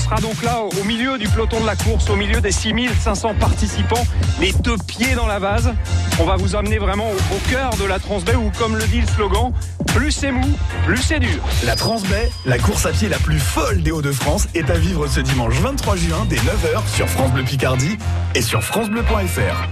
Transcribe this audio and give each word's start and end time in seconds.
sera 0.00 0.16
donc 0.16 0.42
là 0.42 0.62
au 0.62 0.84
milieu 0.84 1.18
du 1.18 1.28
peloton 1.28 1.60
de 1.60 1.66
la 1.66 1.76
course, 1.76 2.08
au 2.10 2.16
milieu 2.16 2.40
des 2.40 2.52
6500 2.52 3.34
participants, 3.38 4.06
les 4.40 4.52
deux 4.52 4.76
pieds 4.86 5.14
dans 5.14 5.26
la 5.26 5.38
vase. 5.38 5.72
On 6.18 6.24
va 6.24 6.36
vous 6.36 6.56
amener 6.56 6.78
vraiment 6.78 7.08
au, 7.10 7.34
au 7.34 7.50
cœur 7.50 7.70
de 7.76 7.84
la 7.84 7.98
Transbay 7.98 8.34
où, 8.34 8.50
comme 8.58 8.76
le 8.76 8.86
dit 8.86 9.00
le 9.00 9.06
slogan, 9.06 9.52
plus 9.86 10.10
c'est 10.10 10.32
mou, 10.32 10.48
plus 10.86 11.02
c'est 11.02 11.20
dur. 11.20 11.42
La 11.64 11.76
Transbay, 11.76 12.30
la 12.46 12.58
course 12.58 12.86
à 12.86 12.90
pied 12.90 13.08
la 13.08 13.18
plus 13.18 13.38
folle 13.38 13.82
des 13.82 13.90
Hauts-de-France, 13.90 14.48
est 14.54 14.70
à 14.70 14.74
vivre 14.78 15.06
ce 15.06 15.20
dimanche 15.20 15.54
23 15.54 15.96
juin 15.96 16.26
dès 16.28 16.36
9h 16.36 16.86
sur 16.94 17.08
France 17.08 17.32
Bleu 17.32 17.44
Picardie 17.44 17.98
et 18.34 18.42
sur 18.42 18.62
francebleu.fr. 18.62 19.68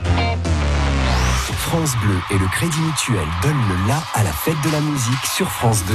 France 1.68 1.96
Bleu 2.02 2.16
et 2.30 2.38
le 2.38 2.46
Crédit 2.46 2.80
Mutuel 2.80 3.26
donnent 3.42 3.68
le 3.68 3.88
la 3.88 4.02
à 4.14 4.22
la 4.24 4.32
fête 4.32 4.56
de 4.64 4.70
la 4.70 4.80
musique 4.80 5.26
sur 5.26 5.50
France 5.50 5.84
2. 5.86 5.94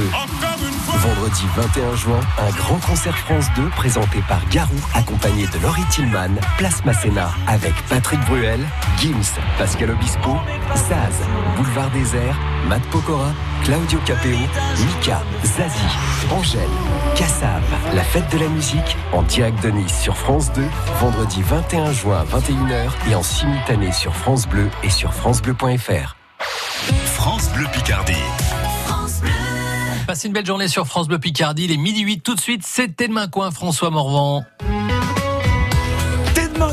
Vendredi 1.04 1.44
21 1.54 1.96
juin, 1.96 2.20
un 2.38 2.50
grand 2.56 2.78
concert 2.78 3.18
France 3.18 3.44
2 3.56 3.68
présenté 3.76 4.22
par 4.26 4.40
Garou, 4.48 4.74
accompagné 4.94 5.46
de 5.48 5.58
Laurie 5.62 5.84
Tillman, 5.90 6.30
Place 6.56 6.82
Masséna, 6.86 7.30
avec 7.46 7.74
Patrick 7.90 8.18
Bruel, 8.20 8.60
Gims, 8.98 9.38
Pascal 9.58 9.90
Obispo, 9.90 10.30
Zaz, 10.74 11.20
Boulevard 11.56 11.90
Désert, 11.90 12.38
Matt 12.70 12.80
Pokora, 12.84 13.34
Claudio 13.64 13.98
Capeo, 14.06 14.38
Mika, 14.86 15.20
Zazie, 15.44 16.32
Angèle, 16.32 16.62
Kassav. 17.16 17.62
La 17.94 18.02
fête 18.02 18.32
de 18.32 18.38
la 18.38 18.48
musique 18.48 18.96
en 19.12 19.20
direct 19.24 19.62
de 19.62 19.72
Nice 19.72 20.00
sur 20.00 20.16
France 20.16 20.54
2, 20.54 20.62
vendredi 21.00 21.42
21 21.42 21.92
juin 21.92 22.20
à 22.20 22.38
21h 22.38 23.10
et 23.10 23.14
en 23.14 23.22
simultané 23.22 23.92
sur 23.92 24.16
France 24.16 24.48
Bleu 24.48 24.70
et 24.82 24.90
sur 24.90 25.12
francebleu.fr. 25.12 26.16
France 27.04 27.50
Bleu 27.50 27.66
Picardie. 27.74 28.14
Passez 30.14 30.28
une 30.28 30.32
belle 30.32 30.46
journée 30.46 30.68
sur 30.68 30.86
France 30.86 31.08
Bleu 31.08 31.18
Picardie, 31.18 31.66
les 31.66 31.76
midi 31.76 32.02
8 32.02 32.20
tout 32.20 32.36
de 32.36 32.40
suite, 32.40 32.64
c'était 32.64 33.08
demain 33.08 33.26
coin 33.26 33.50
François 33.50 33.90
Morvan. 33.90 34.44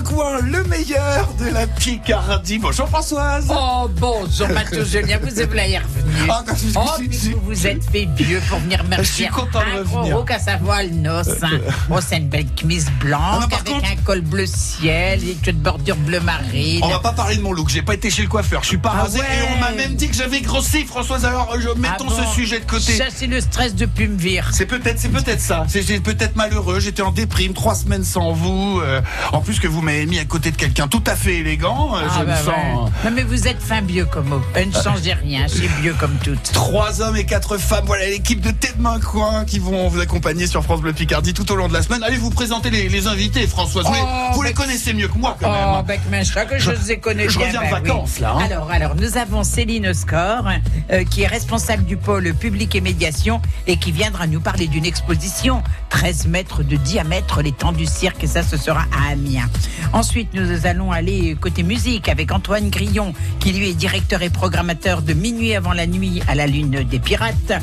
Le 0.03 0.63
meilleur 0.63 1.30
de 1.39 1.45
la 1.53 1.67
Picardie. 1.67 2.57
Bonjour 2.57 2.88
Françoise. 2.89 3.45
Oh 3.52 3.88
bonjour 3.99 4.47
Mathieu 4.49 4.83
Julien, 4.83 5.19
vous 5.21 5.39
êtes 5.39 5.53
là 5.53 5.61
revenu. 5.63 6.27
Ah, 6.27 6.43
Oh, 6.75 6.80
puis 6.97 7.09
je- 7.11 7.31
vous 7.35 7.41
vous 7.45 7.67
êtes 7.67 7.83
fait 7.89 8.08
vieux 8.16 8.41
pour 8.49 8.58
venir 8.59 8.83
me 8.85 8.97
Je 8.97 9.03
suis 9.03 9.27
content 9.27 9.59
de 9.59 9.80
un 9.80 9.83
gros 9.83 9.97
revenir. 9.99 10.17
roux 10.17 10.23
qu'à 10.25 10.39
savoir 10.39 10.81
le 10.81 10.89
noce. 10.89 11.27
hein. 11.43 11.59
Oh, 11.91 11.99
c'est 12.05 12.17
une 12.17 12.30
belle 12.30 12.47
chemise 12.59 12.88
Ah, 12.89 13.03
blanche 13.05 13.49
par 13.49 13.59
avec 13.59 13.73
contre- 13.73 13.91
un 13.91 13.95
col 14.03 14.21
bleu 14.21 14.45
ciel 14.47 15.23
et 15.23 15.38
une 15.47 15.58
bordure 15.58 15.95
bleu 15.97 16.19
marine. 16.19 16.81
On 16.83 16.88
va 16.89 16.99
pas 16.99 17.11
parler 17.13 17.36
de 17.38 17.41
mon 17.41 17.53
look, 17.53 17.69
j'ai 17.69 17.83
pas 17.83 17.93
été 17.93 18.09
chez 18.09 18.23
le 18.23 18.27
coiffeur, 18.27 18.63
je 18.63 18.69
suis 18.69 18.77
pas 18.80 18.93
Ah 18.95 19.02
rasé 19.03 19.19
ouais. 19.19 19.25
et 19.25 19.55
on 19.55 19.59
m'a 19.59 19.71
même 19.71 19.93
dit 19.93 20.08
que 20.09 20.15
j'avais 20.15 20.41
grossi 20.41 20.83
Françoise, 20.86 21.25
alors 21.25 21.55
je, 21.59 21.69
mettons 21.80 22.05
Ah 22.09 22.09
bon 22.09 22.23
ce 22.30 22.36
sujet 22.36 22.59
de 22.59 22.65
côté. 22.65 22.97
Ça, 22.97 23.05
c'est 23.15 23.27
le 23.27 23.39
stress 23.39 23.75
de 23.75 23.86
Pumvir. 23.86 24.49
C'est 24.52 24.65
peut-être, 24.65 24.99
c'est 24.99 25.09
peut-être 25.09 25.41
ça. 25.41 25.65
C'est 25.69 26.02
peut-être 26.02 26.36
malheureux. 26.36 26.80
J'étais 26.80 27.03
en 27.03 27.11
déprime 27.11 27.53
trois 27.53 27.75
semaines 27.75 28.03
sans 28.03 28.31
vous. 28.33 28.80
euh, 28.83 28.99
en 29.31 29.41
plus 29.41 29.59
que 29.59 29.67
vous 29.67 29.81
m'avez 29.92 30.06
mis 30.06 30.20
à 30.20 30.25
côté 30.25 30.52
de 30.52 30.56
quelqu'un 30.58 30.88
tout 30.88 31.03
à 31.08 31.16
fait 31.16 31.38
élégant. 31.38 31.95
euh, 31.95 32.02
Ah, 32.03 32.14
je 32.20 32.25
bah 32.25 32.25
me 32.25 32.38
ouais. 32.38 32.44
sens. 32.44 32.92
Non 33.06 33.11
mais 33.14 33.23
vous 33.23 33.47
êtes 33.47 33.61
fin 33.61 33.81
vieux 33.81 34.06
comme. 34.06 34.42
Euh, 34.56 34.66
Ne 34.66 34.72
changez 34.72 35.14
rien, 35.14 35.45
c'est 35.48 35.67
vieux 35.81 35.95
comme 36.00 36.16
toutes. 36.23 36.52
Trois 36.53 37.02
hommes 37.02 37.17
et 37.17 37.25
quatre 37.25 37.58
femmes. 37.58 37.83
Voilà 37.86 38.06
l'équipe 38.08 38.42
de 38.42 38.52
Tête 38.52 38.80
Main 38.80 39.00
Coin 39.00 39.45
qui 39.45 39.59
vont 39.59 39.88
vous 39.89 40.00
accompagner 40.00 40.48
sur 40.48 40.64
France 40.64 40.81
Bleu 40.81 40.94
Picardie 40.94 41.33
tout 41.33 41.50
au 41.52 41.56
long 41.56 41.67
de 41.67 41.73
la 41.73 41.81
semaine. 41.81 42.03
Allez 42.03 42.17
vous 42.17 42.30
présenter 42.30 42.70
les, 42.70 42.89
les 42.89 43.08
invités, 43.08 43.45
Françoise. 43.48 43.86
Mais 43.92 44.00
Oh, 44.02 44.33
vous 44.33 44.42
les 44.44 44.53
connaissez 44.53 44.94
mieux 44.94 45.08
que 45.08 45.17
moi 45.17 45.38
quand 45.39 45.52
Oh, 45.52 45.75
même. 45.78 45.86
bec 45.86 46.00
Menchra, 46.11 46.45
que 46.45 46.58
je, 46.59 46.72
les 46.88 46.98
connais 47.00 47.28
je 47.30 47.38
bien. 47.38 47.48
reviens 47.48 47.61
de 47.61 47.70
bah 47.72 47.80
oui. 47.83 47.88
vacances, 47.89 48.20
là, 48.20 48.33
hein. 48.38 48.44
Alors, 48.45 48.72
alors, 48.72 48.95
nous 48.95 49.17
avons 49.17 49.44
Céline 49.44 49.88
Oscore, 49.88 50.48
euh, 50.92 51.03
qui 51.03 51.23
est 51.23 51.28
responsable 51.28 51.83
du 51.86 51.98
pôle 51.98 52.33
public 52.33 52.76
et 52.76 52.81
médiation 52.81 53.42
et 53.67 53.78
qui 53.78 53.92
viendra 53.92 54.28
nous 54.28 54.39
parler 54.39 54.67
d'une 54.67 54.86
exposition 54.86 55.61
13 55.89 56.28
mètres 56.28 56.64
de 56.64 56.76
diamètre, 56.78 57.42
les 57.42 57.52
temps 57.52 57.72
du 57.73 57.86
cirque, 57.86 58.23
et 58.23 58.28
ça, 58.28 58.44
ce 58.44 58.58
sera 58.58 58.81
à 58.92 59.11
Amiens. 59.11 59.50
Ensuite, 59.93 60.33
nous 60.33 60.65
allons 60.65 60.91
aller 60.91 61.35
côté 61.39 61.63
musique 61.63 62.09
avec 62.09 62.31
Antoine 62.31 62.69
Grillon, 62.69 63.13
qui 63.39 63.53
lui 63.53 63.69
est 63.69 63.73
directeur 63.73 64.21
et 64.21 64.29
programmateur 64.29 65.01
de 65.01 65.13
Minuit 65.13 65.55
avant 65.55 65.73
la 65.73 65.87
nuit 65.87 66.21
à 66.27 66.36
la 66.36 66.47
Lune 66.47 66.83
des 66.83 66.99
Pirates. 66.99 67.53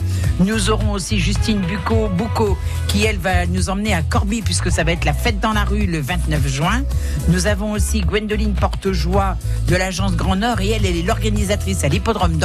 Nous 0.41 0.71
aurons 0.71 0.93
aussi 0.93 1.19
Justine 1.19 1.61
Bucco, 1.61 2.59
qui 2.89 3.05
elle 3.05 3.19
va 3.19 3.47
nous 3.47 3.71
emmener 3.71 3.95
à 3.95 4.03
Corby, 4.03 4.43
puisque 4.43 4.71
ça 4.71 4.85
va 4.85 4.93
être 4.93 5.05
la 5.05 5.13
fête 5.13 5.41
dans 5.41 5.53
la 5.53 5.65
rue 5.65 5.87
le 5.87 6.01
29 6.01 6.47
juin. 6.49 6.83
Nous 7.29 7.47
avons 7.47 7.73
aussi 7.73 8.01
Gwendoline 8.01 8.55
Portejoie 8.55 9.37
de 9.67 9.77
l'agence 9.77 10.15
Grand 10.17 10.37
Nord, 10.37 10.61
et 10.61 10.71
elle, 10.71 10.87
elle 10.87 10.97
est 10.97 11.03
l'organisatrice 11.03 11.85
à 11.85 11.89
l'hippodrome 11.89 12.39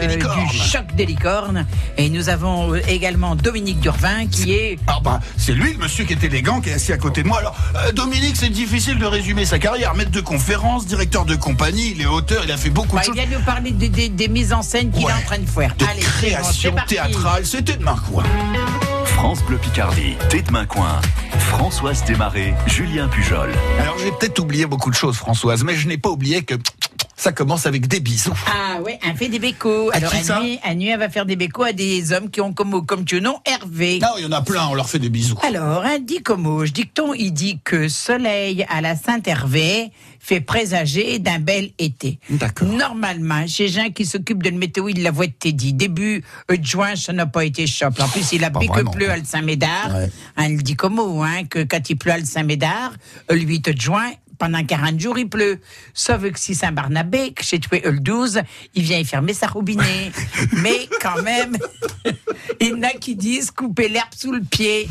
des 0.00 0.06
licornes. 0.06 0.48
du 0.50 0.56
Choc 0.56 0.94
des 0.96 1.06
licornes. 1.06 1.66
Et 1.96 2.08
nous 2.08 2.28
avons 2.28 2.74
euh, 2.74 2.80
également 2.88 3.36
Dominique 3.36 3.80
Durvin, 3.80 4.26
qui 4.26 4.52
est 4.52 4.78
Ah 4.86 4.98
bah, 5.02 5.20
c'est 5.36 5.52
lui 5.52 5.72
le 5.72 5.78
monsieur 5.78 6.04
qui 6.04 6.12
est 6.12 6.24
élégant 6.24 6.60
qui 6.60 6.70
est 6.70 6.74
assis 6.74 6.92
à 6.92 6.98
côté 6.98 7.22
de 7.22 7.28
moi. 7.28 7.38
Alors 7.38 7.56
euh, 7.76 7.92
Dominique, 7.92 8.36
c'est 8.36 8.48
difficile 8.56 8.98
de 8.98 9.06
résumer 9.06 9.44
sa 9.44 9.58
carrière. 9.58 9.94
Maître 9.94 10.10
de 10.10 10.20
conférence, 10.20 10.86
directeur 10.86 11.24
de 11.24 11.36
compagnie, 11.36 11.92
il 11.94 12.00
est 12.02 12.06
auteur, 12.06 12.42
il 12.44 12.50
a 12.50 12.56
fait 12.56 12.70
beaucoup 12.70 12.96
Bah, 12.96 13.02
de 13.02 13.04
il 13.04 13.06
choses. 13.08 13.16
vient 13.28 13.38
nous 13.38 13.44
parler 13.44 13.70
des, 13.70 13.88
des- 13.88 14.08
des 14.08 14.28
mises 14.28 14.52
en 14.52 14.62
scène 14.62 14.90
qu'il 14.90 15.04
Ouais. 15.04 15.12
est 15.12 15.14
en 15.14 15.20
train 15.26 15.38
de 15.38 15.46
faire. 15.48 15.74
De 15.76 15.84
Allez, 15.84 16.00
c'est 16.02 16.06
bon, 16.06 16.26
création 16.26 16.74
théâtrale, 16.88 17.46
c'était 17.46 17.76
de 17.76 17.82
main 17.84 17.96
quoi. 18.10 18.24
France 19.04 19.42
Bleu 19.44 19.58
Picardie. 19.58 20.16
Tête 20.30 20.50
Main 20.50 20.66
Coin. 20.66 21.00
Françoise 21.38 22.02
Desmarais, 22.04 22.54
Julien 22.66 23.08
Pujol. 23.08 23.50
Alors 23.80 23.96
j'ai 23.98 24.10
peut-être 24.12 24.38
oublié 24.40 24.66
beaucoup 24.66 24.90
de 24.90 24.96
choses, 24.96 25.16
Françoise, 25.16 25.62
mais 25.62 25.74
je 25.76 25.86
n'ai 25.88 25.98
pas 25.98 26.10
oublié 26.10 26.42
que 26.42 26.54
ça 27.16 27.32
commence 27.32 27.66
avec 27.66 27.88
des 27.88 28.00
bisous. 28.00 28.34
Ah 28.46 28.80
ouais, 28.82 28.98
elle 29.02 29.16
fait 29.16 29.28
des 29.28 29.38
bécos. 29.38 29.90
À 29.90 29.96
Alors 29.96 30.12
qui 30.12 30.24
ça 30.24 30.42
à 30.62 30.74
nuit, 30.74 30.88
elle 30.88 30.98
va 30.98 31.08
faire 31.08 31.24
des 31.24 31.36
bécos 31.36 31.64
à 31.64 31.72
des 31.72 32.12
hommes 32.12 32.30
qui 32.30 32.42
ont 32.42 32.52
comme, 32.52 32.84
comme 32.84 33.04
tu 33.04 33.20
nom 33.22 33.38
Hervé. 33.46 33.98
Non, 34.00 34.08
il 34.18 34.24
y 34.24 34.26
en 34.26 34.32
a 34.32 34.42
plein, 34.42 34.66
on 34.68 34.74
leur 34.74 34.88
fait 34.88 34.98
des 34.98 35.08
bisous. 35.08 35.38
Alors, 35.42 35.84
un 35.84 35.98
dit 35.98 36.22
comme 36.22 36.64
je 36.64 36.72
dicton, 36.72 37.14
il 37.14 37.32
dit 37.32 37.58
que 37.64 37.88
soleil 37.88 38.66
à 38.68 38.82
la 38.82 38.96
Saint-Hervé 38.96 39.90
fait 40.20 40.40
présager 40.40 41.18
d'un 41.18 41.38
bel 41.38 41.70
été. 41.78 42.18
D'accord. 42.28 42.68
Normalement, 42.68 43.46
chez 43.46 43.68
gens 43.68 43.90
qui 43.90 44.04
s'occupent 44.04 44.42
de 44.42 44.50
la 44.50 44.56
météo, 44.56 44.88
il 44.88 45.02
l'avoue 45.02 45.22
été 45.22 45.52
dit. 45.52 45.72
Début 45.72 46.22
euh, 46.50 46.56
juin, 46.60 46.96
ça 46.96 47.12
n'a 47.12 47.26
pas 47.26 47.44
été 47.44 47.66
chaud. 47.66 47.86
En 47.86 48.08
plus, 48.08 48.32
il 48.32 48.44
a 48.44 48.50
pris 48.50 48.68
que 48.68 48.90
pleut 48.90 49.10
à 49.10 49.16
le 49.16 49.24
Saint-Médard. 49.24 49.94
Ouais. 49.94 50.10
Hein, 50.36 50.48
il 50.48 50.62
dit 50.62 50.76
comme 50.76 50.98
hein, 50.98 51.44
que 51.48 51.62
quand 51.62 51.88
il 51.88 51.96
pleut 51.96 52.12
à 52.12 52.18
le 52.18 52.24
Saint-Médard, 52.24 52.92
le 53.30 53.40
8 53.40 53.70
de 53.70 53.80
juin, 53.80 54.10
pendant 54.38 54.64
40 54.64 55.00
jours, 55.00 55.18
il 55.18 55.28
pleut. 55.28 55.60
Sauf 55.94 56.22
que 56.22 56.38
si 56.38 56.54
Saint-Barnabé, 56.54 57.32
que 57.32 57.42
chez 57.42 57.58
tué 57.58 57.82
le 57.84 58.00
12, 58.00 58.40
il 58.74 58.82
vient 58.82 58.98
y 58.98 59.04
fermer 59.04 59.34
sa 59.34 59.46
robinet. 59.46 60.12
Mais 60.52 60.88
quand 61.00 61.22
même, 61.22 61.56
il 62.60 62.68
y 62.68 62.72
en 62.72 62.82
a 62.82 62.90
qui 62.90 63.16
disent 63.16 63.50
couper 63.50 63.88
l'herbe 63.88 64.14
sous 64.16 64.32
le 64.32 64.42
pied. 64.42 64.88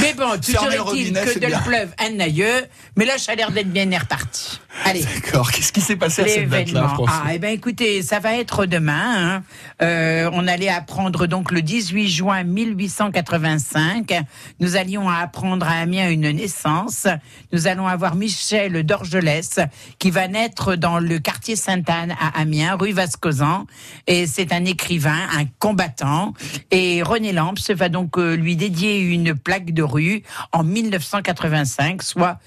Mais 0.00 0.14
bon, 0.14 0.34
est-il 0.34 0.58
robinet, 0.58 1.24
que 1.24 1.38
de 1.38 1.46
le 1.46 1.64
pleuve 1.64 1.90
un 1.98 2.20
aïeux, 2.20 2.66
mais 2.96 3.04
là, 3.04 3.18
ça 3.18 3.32
a 3.32 3.34
l'air 3.34 3.50
d'être 3.50 3.70
bien 3.70 3.86
reparti. 3.98 4.60
Allez. 4.84 5.02
D'accord, 5.02 5.50
qu'est-ce 5.50 5.72
qui 5.72 5.80
s'est 5.80 5.96
passé 5.96 6.22
à 6.22 6.28
cette 6.28 6.48
date-là, 6.48 6.94
Ah, 7.08 7.30
eh 7.34 7.38
ben, 7.38 7.50
écoutez, 7.52 8.02
ça 8.02 8.20
va 8.20 8.34
être 8.36 8.66
demain. 8.66 9.36
hein. 9.36 9.42
Euh, 9.82 10.30
on 10.32 10.46
allait 10.46 10.68
apprendre 10.68 11.26
donc 11.26 11.50
le 11.50 11.62
18 11.62 12.08
juin 12.08 12.44
1885. 12.44 14.14
Nous 14.60 14.76
allions 14.76 15.08
apprendre 15.08 15.66
à 15.66 15.72
Amiens 15.80 16.10
une 16.10 16.30
naissance. 16.30 17.06
Nous 17.52 17.66
allons 17.66 17.86
avoir 17.86 18.14
Michel 18.14 18.84
d'Orgelès 18.84 19.58
qui 19.98 20.10
va 20.10 20.28
naître 20.28 20.76
dans 20.76 20.98
le 20.98 21.18
quartier 21.18 21.56
Sainte-Anne 21.56 22.14
à 22.20 22.40
Amiens, 22.40 22.76
rue 22.76 22.92
Vascosan. 22.92 23.66
Et 24.06 24.26
c'est 24.26 24.52
un 24.52 24.64
écrivain, 24.64 25.18
un 25.36 25.44
combattant. 25.58 26.32
Et 26.70 27.02
René 27.02 27.32
Lamps 27.32 27.54
va 27.70 27.88
donc 27.88 28.18
euh, 28.18 28.36
lui 28.36 28.56
dédier 28.56 29.00
une 29.00 29.34
plaque 29.34 29.72
de 29.72 29.82
rue 29.82 30.22
en 30.52 30.62
1985, 30.64 32.02
soit 32.02 32.38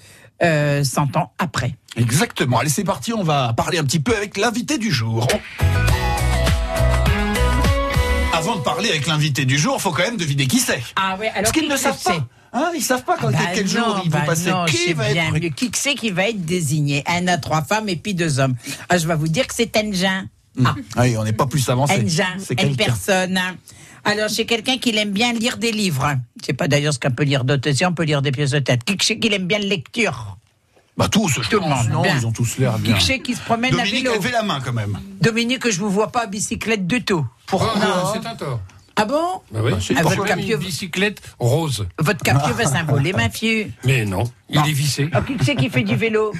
euh, 0.42 0.82
100 0.84 1.16
ans 1.16 1.32
après. 1.38 1.74
Exactement. 1.96 2.58
Allez, 2.58 2.70
c'est 2.70 2.84
parti, 2.84 3.12
on 3.12 3.22
va 3.22 3.52
parler 3.52 3.78
un 3.78 3.84
petit 3.84 4.00
peu 4.00 4.14
avec 4.16 4.36
l'invité 4.36 4.78
du 4.78 4.90
jour. 4.90 5.26
Avant 8.32 8.56
de 8.56 8.60
parler 8.62 8.88
avec 8.90 9.06
l'invité 9.06 9.44
du 9.44 9.58
jour, 9.58 9.80
faut 9.82 9.90
quand 9.90 10.02
même 10.04 10.16
deviner 10.16 10.46
qui 10.46 10.60
c'est. 10.60 10.82
Ah 10.96 11.16
ouais, 11.18 11.28
alors 11.28 11.42
Parce 11.42 11.52
qu'ils 11.52 11.64
qui 11.64 11.68
ne 11.68 11.76
savent 11.76 12.02
pas. 12.02 12.26
Hein, 12.52 12.70
ils 12.74 12.82
savent 12.82 13.04
pas 13.04 13.16
quand, 13.20 13.30
Bah 13.30 13.38
quel 13.54 13.68
jour 13.68 14.00
ils 14.04 14.10
vont 14.10 14.18
bah 14.18 14.24
passer. 14.26 14.50
non, 14.50 14.64
qui 14.64 14.92
va 14.92 15.12
bien 15.12 15.26
être 15.26 15.32
mieux. 15.34 15.48
Qui 15.50 15.70
c'est 15.74 15.94
qui 15.94 16.10
va 16.10 16.28
être 16.28 16.44
désigné 16.44 17.04
Un 17.06 17.28
à 17.28 17.38
trois 17.38 17.62
femmes 17.62 17.88
et 17.88 17.96
puis 17.96 18.14
deux 18.14 18.40
hommes. 18.40 18.54
Ah, 18.88 18.98
je 18.98 19.06
vais 19.06 19.14
vous 19.14 19.28
dire 19.28 19.46
que 19.46 19.54
c'est 19.54 19.76
Engin. 19.76 20.26
Ah, 20.64 20.74
Allez, 20.96 21.16
on 21.18 21.24
n'est 21.24 21.32
pas 21.32 21.46
plus 21.46 21.68
avancé. 21.68 21.92
Engin, 21.94 22.26
C'est 22.38 22.60
une 22.60 22.74
quelqu'un. 22.76 22.84
personne. 22.86 23.38
Alors, 24.04 24.30
c'est 24.30 24.44
quelqu'un 24.46 24.78
qui 24.78 24.96
aime 24.96 25.10
bien 25.10 25.32
lire 25.32 25.56
des 25.58 25.72
livres. 25.72 26.14
Sais 26.44 26.52
pas 26.54 26.68
d'ailleurs 26.68 26.94
ce 26.94 26.98
qu'on 26.98 27.10
peut 27.10 27.24
lire 27.24 27.44
d'autres, 27.44 27.70
on 27.84 27.92
peut 27.92 28.04
lire 28.04 28.22
des 28.22 28.32
pièces 28.32 28.50
de 28.52 28.58
tête. 28.60 28.84
Qui 28.84 28.96
c'est 29.00 29.18
qui 29.18 29.32
aime 29.32 29.46
bien 29.46 29.58
la 29.58 29.66
lecture? 29.66 30.36
Bah 30.96 31.08
tous, 31.08 31.28
je 31.42 31.48
Tout 31.48 31.60
pense. 31.60 31.88
Non, 31.88 32.02
bien. 32.02 32.16
ils 32.18 32.26
ont 32.26 32.32
tous 32.32 32.58
l'air 32.58 32.74
Qui 32.76 32.82
bien. 32.82 32.96
que 32.96 33.02
c'est 33.02 33.20
qui 33.20 33.34
se 33.34 33.40
promène 33.40 33.72
à 33.74 33.84
Dominique, 33.84 34.04
vélo? 34.04 34.14
levez 34.16 34.30
la 34.32 34.42
main 34.42 34.60
quand 34.60 34.72
même. 34.72 34.98
Dominique, 35.20 35.70
je 35.70 35.78
vous 35.78 35.88
vois 35.90 36.10
pas 36.12 36.22
à 36.24 36.26
bicyclette 36.26 36.86
du 36.86 37.02
tout. 37.04 37.26
Pourquoi? 37.46 37.74
Ah, 37.80 38.12
c'est 38.14 38.26
un 38.26 38.34
tort. 38.34 38.60
Ah 38.96 39.04
bon? 39.06 39.40
Bah 39.50 39.60
oui, 39.62 39.72
c'est 39.80 39.94
Ah, 39.96 40.02
votre 40.02 40.24
capieux- 40.26 40.56
une 40.56 40.60
bicyclette 40.60 41.22
rose. 41.38 41.86
Votre 41.98 42.22
capieux 42.22 42.52
va 42.52 42.66
s'envoler, 42.66 43.12
ma 43.14 43.30
fille. 43.30 43.72
Mais 43.84 44.04
non, 44.04 44.24
il 44.50 44.58
est 44.60 44.72
vissé. 44.72 45.08
Ah, 45.12 45.22
qui 45.22 45.34
c'est 45.42 45.56
qui 45.56 45.70
fait 45.70 45.84
du 45.84 45.96
vélo? 45.96 46.32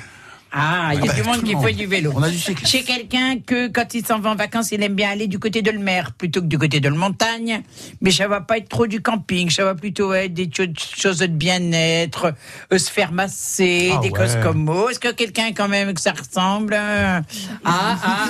Ah, 0.53 0.91
il 0.95 1.01
y 1.01 1.03
a 1.03 1.07
bah, 1.07 1.13
du 1.15 1.23
monde 1.23 1.35
tout 1.37 1.41
le 1.43 1.47
qui 1.49 1.55
monde. 1.55 1.65
fait 1.67 1.73
du 1.73 1.87
vélo. 1.87 2.13
On 2.15 2.23
a 2.23 2.29
du 2.31 2.39
cycle. 2.39 2.67
Chez 2.67 2.83
quelqu'un 2.83 3.39
que 3.45 3.69
quand 3.69 3.95
il 3.95 4.05
s'en 4.05 4.19
va 4.19 4.31
en 4.31 4.35
vacances, 4.35 4.73
il 4.73 4.83
aime 4.83 4.95
bien 4.95 5.11
aller 5.11 5.27
du 5.29 5.39
côté 5.39 5.63
de 5.63 5.71
la 5.71 5.79
mer 5.79 6.13
plutôt 6.13 6.41
que 6.41 6.47
du 6.47 6.59
côté 6.59 6.81
de 6.81 6.89
la 6.89 6.95
montagne. 6.97 7.63
Mais 8.01 8.11
ça 8.11 8.27
va 8.29 8.41
pas 8.41 8.59
être 8.59 8.69
trop 8.69 8.87
du 8.87 9.01
camping, 9.01 9.49
ça 9.51 9.65
va 9.65 9.75
plutôt 9.75 10.13
être 10.13 10.35
des 10.35 10.51
cho- 10.53 10.65
choses 10.97 11.19
de 11.19 11.27
bien-être, 11.27 12.35
euh, 12.73 12.79
se 12.79 12.91
faire 12.91 13.13
masser, 13.13 13.93
Ah 13.95 14.01
des 14.01 14.11
ouais. 14.11 14.19
causes 14.19 14.37
comme. 14.43 14.69
Est-ce 14.91 14.99
que 14.99 15.13
quelqu'un 15.13 15.51
quand 15.55 15.69
même 15.69 15.95
que 15.95 16.01
ça 16.01 16.13
ressemble 16.13 16.75
Ah, 16.75 17.23
ah, 17.65 17.97
ah, 18.03 18.27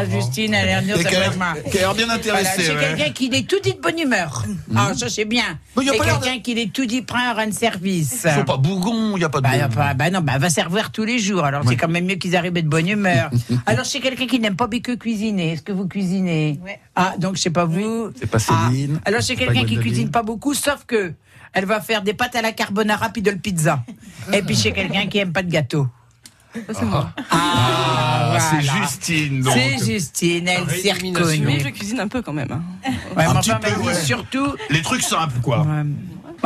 ah, 0.00 0.04
Justine, 0.04 0.54
elle 0.54 0.68
a 0.68 0.80
l'air 0.80 0.82
bien 0.82 0.94
Voilà, 0.96 2.14
intéressé. 2.14 2.62
chez 2.64 2.74
ouais. 2.74 2.80
quelqu'un 2.96 3.12
qui 3.12 3.26
est 3.32 3.48
tout 3.48 3.60
dit 3.62 3.74
de 3.74 3.80
bonne 3.80 3.98
humeur. 3.98 4.44
Ah, 4.74 4.92
ça 4.96 5.08
c'est 5.08 5.24
bien. 5.24 5.58
De- 5.76 5.82
quelqu'un 5.82 6.38
qui 6.40 6.52
est 6.52 6.72
tout 6.72 6.86
dit 6.86 7.02
prend 7.02 7.18
un 7.18 7.32
rendre 7.34 7.52
service. 7.54 8.22
Ils 8.24 8.30
sont 8.34 8.44
pas 8.44 8.56
bougons, 8.56 9.16
il 9.16 9.18
n'y 9.18 9.24
a 9.24 9.28
pas 9.28 9.38
de. 9.38 9.44
Bah, 9.44 9.56
y 9.56 9.60
a 9.60 9.68
pas- 9.68 9.94
bah 9.94 10.10
non, 10.10 10.20
bah 10.20 10.38
va 10.38 10.50
servir 10.50 10.90
tous 10.92 11.04
les 11.04 11.18
jours. 11.18 11.44
Alors 11.44 11.55
c'est 11.68 11.76
quand 11.76 11.88
même 11.88 12.04
mieux 12.06 12.14
qu'ils 12.16 12.36
arrivent 12.36 12.52
de 12.52 12.60
bonne 12.62 12.88
humeur. 12.88 13.30
Alors 13.66 13.86
c'est 13.86 14.00
quelqu'un 14.00 14.26
qui 14.26 14.38
n'aime 14.40 14.56
pas 14.56 14.68
que 14.68 14.94
cuisiner. 14.94 15.52
Est-ce 15.52 15.62
que 15.62 15.72
vous 15.72 15.86
cuisinez 15.86 16.58
Ah 16.94 17.14
donc 17.18 17.38
c'est 17.38 17.50
pas 17.50 17.64
vous. 17.64 18.10
C'est 18.18 18.26
pas 18.30 18.38
Ah, 18.48 18.68
Céline. 18.70 19.00
alors 19.04 19.22
c'est 19.22 19.36
C'est 19.36 19.46
pas 19.46 19.52
quelqu'un 19.52 19.66
qui 19.68 19.78
cuisine 19.78 20.10
pas 20.10 20.22
beaucoup, 20.22 20.54
sauf 20.54 20.84
que 20.86 21.12
elle 21.52 21.64
va 21.64 21.80
faire 21.80 22.02
des 22.02 22.12
pâtes 22.14 22.36
à 22.36 22.42
la 22.42 22.52
carbonara 22.52 23.08
puis 23.10 23.22
de 23.22 23.30
la 23.30 23.36
pizza. 23.36 23.82
Et 24.32 24.42
puis 24.42 24.54
c'est 24.56 24.72
quelqu'un 24.72 25.06
qui 25.06 25.18
aime 25.18 25.32
pas 25.32 25.42
de 25.42 25.50
gâteau. 25.50 25.86
c'est 26.54 26.82
moi. 26.84 27.10
Ah, 27.30 28.36
C'est 28.38 28.56
voilà. 28.66 28.82
Justine, 28.82 29.40
donc. 29.42 29.54
C'est 29.54 29.84
Justine, 29.92 30.48
elle 30.48 30.68
s'est 30.70 30.92
Mais 31.02 31.12
je 31.12 31.18
reconnue. 31.18 31.72
cuisine 31.72 32.00
un 32.00 32.08
peu 32.08 32.22
quand 32.22 32.32
même. 32.32 32.50
hein. 32.50 32.62
Ouais, 33.16 33.24
Un 33.24 33.34
mais 33.34 33.40
petit 33.40 33.50
peu, 33.60 33.80
ouais. 33.82 33.94
surtout, 33.94 34.54
Les 34.70 34.82
trucs 34.82 35.02
simples, 35.02 35.38
quoi. 35.42 35.60
Ouais. 35.62 35.82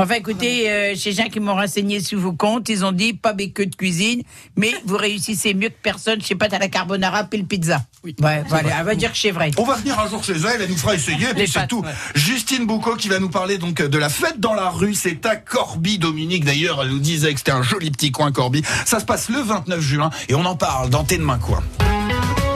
Enfin, 0.03 0.15
écoutez, 0.15 0.71
euh, 0.71 0.95
chez 0.97 1.13
gens 1.13 1.29
qui 1.29 1.41
m'ont 1.41 1.55
renseigné 1.55 2.01
sous 2.01 2.19
vos 2.19 2.33
comptes, 2.33 2.71
ils 2.71 2.87
ont 2.87 2.93
dit 2.93 3.13
pas 3.13 3.35
que 3.35 3.63
de 3.63 3.75
cuisine, 3.77 4.23
mais 4.57 4.73
vous 4.87 4.97
réussissez 4.97 5.53
mieux 5.53 5.69
que 5.69 5.75
personne. 5.83 6.23
Je 6.23 6.27
sais 6.27 6.35
pas, 6.35 6.49
t'as 6.49 6.59
la 6.59 6.69
carbonara 6.69 7.25
puis 7.25 7.39
le 7.39 7.45
pizza. 7.45 7.83
Oui. 8.03 8.17
Ouais, 8.23 8.43
voilà, 8.49 8.77
elle 8.79 8.87
va 8.87 8.95
dire 8.95 9.13
que 9.13 9.19
c'est 9.19 9.31
vrai. 9.31 9.51
On 9.59 9.65
va 9.65 9.75
venir 9.75 10.01
un 10.01 10.09
jour 10.09 10.25
chez 10.25 10.33
elle, 10.33 10.63
elle 10.63 10.71
nous 10.71 10.77
fera 10.79 10.95
essayer, 10.95 11.29
et 11.31 11.35
puis 11.35 11.47
c'est 11.47 11.67
tout. 11.67 11.81
ouais. 11.83 11.91
Justine 12.15 12.65
Boucaud 12.65 12.97
qui 12.97 13.09
va 13.09 13.19
nous 13.19 13.29
parler 13.29 13.59
donc 13.59 13.83
de 13.83 13.99
la 13.99 14.09
fête 14.09 14.41
dans 14.41 14.55
la 14.55 14.71
rue, 14.71 14.95
c'est 14.95 15.27
à 15.27 15.37
Corby, 15.37 15.99
Dominique. 15.99 16.47
D'ailleurs, 16.47 16.81
elle 16.83 16.89
nous 16.89 16.99
disait 16.99 17.35
que 17.35 17.39
c'était 17.39 17.53
un 17.53 17.63
joli 17.63 17.91
petit 17.91 18.11
coin 18.11 18.33
Corby. 18.33 18.63
Ça 18.87 19.01
se 19.01 19.05
passe 19.05 19.29
le 19.29 19.41
29 19.41 19.81
juin, 19.81 20.09
et 20.31 20.35
on 20.35 20.47
en 20.47 20.57
parle 20.57 20.89
dans 20.89 21.05
T'es 21.05 21.19
demain 21.19 21.39
quoi. 21.39 21.63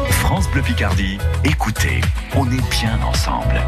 France 0.09 0.49
Bleu 0.51 0.63
Picardie, 0.63 1.19
écoutez, 1.45 2.01
on 2.35 2.47
est 2.47 2.71
bien 2.71 2.99
ensemble. 3.03 3.61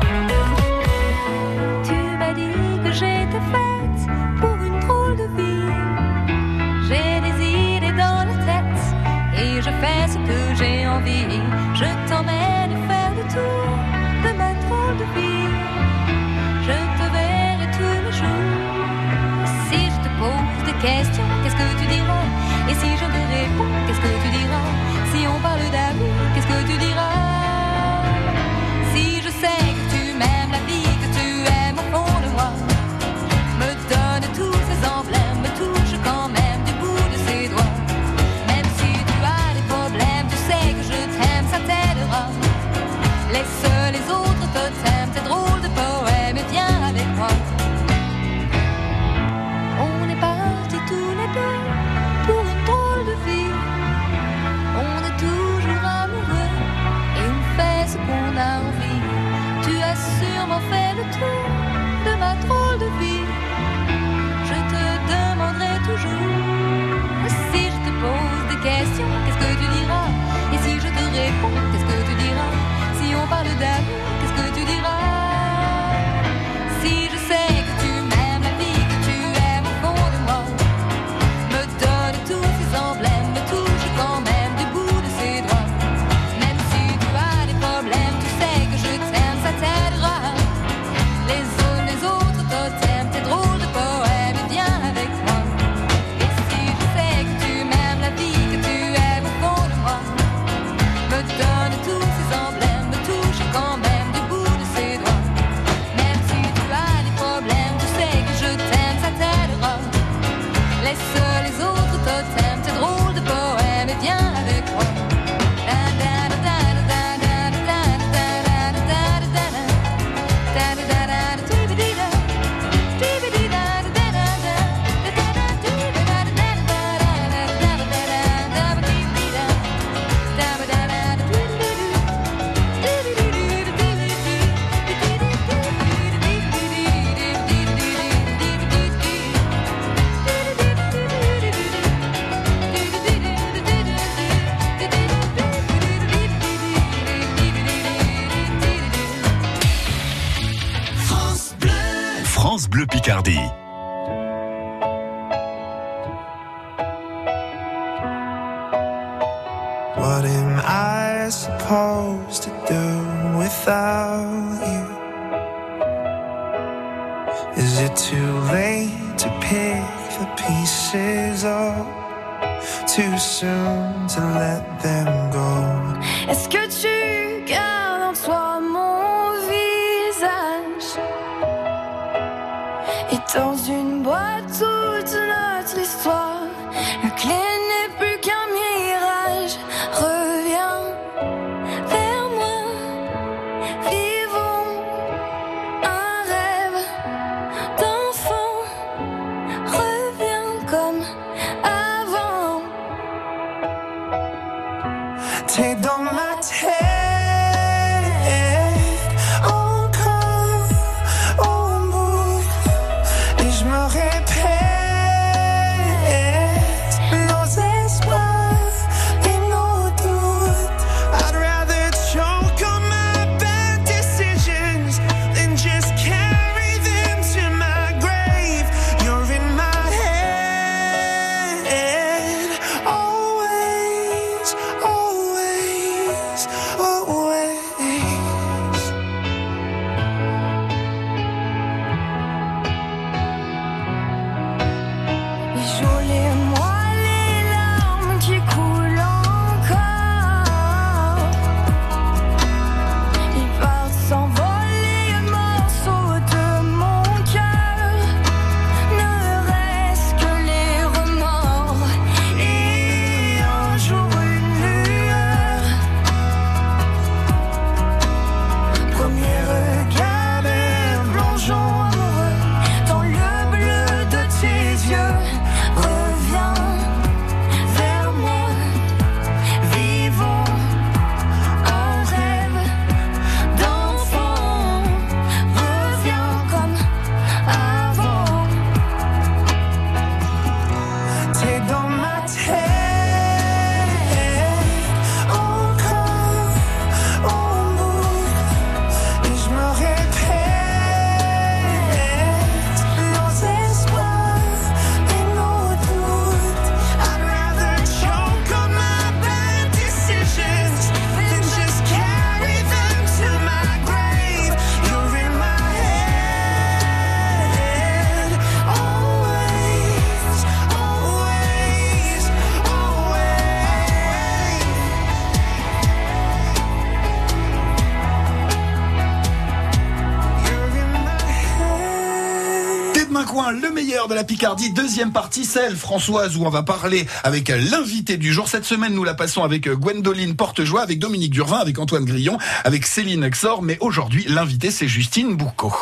Le 333.36 333.70
meilleur 333.70 334.08
de 334.08 334.14
la 334.14 334.24
Picardie, 334.24 334.72
deuxième 334.72 335.12
partie, 335.12 335.44
celle 335.44 335.76
Françoise 335.76 336.36
où 336.36 336.44
on 336.44 336.48
va 336.48 336.62
parler 336.62 337.06
avec 337.22 337.48
l'invité 337.48 338.16
du 338.16 338.32
jour. 338.32 338.48
Cette 338.48 338.64
semaine, 338.64 338.94
nous 338.94 339.04
la 339.04 339.14
passons 339.14 339.42
avec 339.42 339.68
Gwendoline 339.68 340.34
Portejoie, 340.34 340.80
avec 340.80 340.98
Dominique 340.98 341.32
Durvin, 341.32 341.58
avec 341.58 341.78
Antoine 341.78 342.06
Grillon, 342.06 342.38
avec 342.64 342.86
Céline 342.86 343.28
Xor, 343.28 343.62
mais 343.62 343.76
aujourd'hui, 343.80 344.24
l'invité 344.28 344.70
c'est 344.70 344.88
Justine 344.88 345.36
Boucault. 345.36 345.74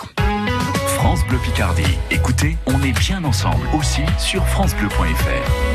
France 0.97 1.21
Bleu 1.29 1.39
Picardie. 1.39 1.83
Écoutez, 2.11 2.57
on 2.67 2.83
est 2.83 2.99
bien 2.99 3.23
ensemble 3.23 3.67
aussi 3.79 4.03
sur 4.19 4.45
francebleu.fr. 4.49 5.74